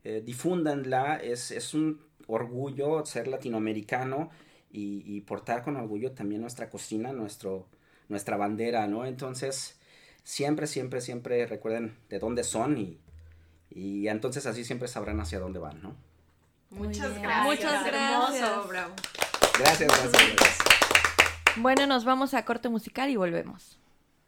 eh, 0.05 0.23
difúndanla. 0.25 1.17
Es, 1.17 1.53
es, 1.53 1.75
un 1.75 2.01
orgullo 2.27 3.05
ser 3.07 3.29
latinoamericano 3.29 4.31
y, 4.71 5.21
portar 5.23 5.63
con 5.63 5.77
orgullo 5.77 6.13
también 6.13 6.41
nuestra 6.41 6.71
cocina, 6.71 7.13
nuestro, 7.13 7.69
nuestra 8.09 8.37
bandera, 8.37 8.87
¿no? 8.87 9.05
Entonces, 9.05 9.79
siempre, 10.25 10.67
siempre, 10.67 11.01
siempre 11.01 11.47
recuerden 11.47 11.97
de 12.09 12.19
dónde 12.19 12.43
son 12.43 12.79
y, 12.79 12.99
y 13.71 14.09
entonces 14.09 14.47
así 14.47 14.65
siempre 14.65 14.89
sabrán 14.89 15.21
hacia 15.21 15.39
dónde 15.41 15.59
van, 15.59 15.83
¿no? 15.83 15.95
Muchas 16.71 17.21
gracias. 17.21 17.45
Muchas 17.45 17.85
gracias. 17.85 18.51
Gracias, 19.59 20.11
gracias. 20.11 20.72
Bueno, 21.57 21.87
nos 21.87 22.05
vamos 22.05 22.33
a 22.35 22.45
corte 22.45 22.69
musical 22.69 23.11
y 23.11 23.17
volvemos. 23.17 23.79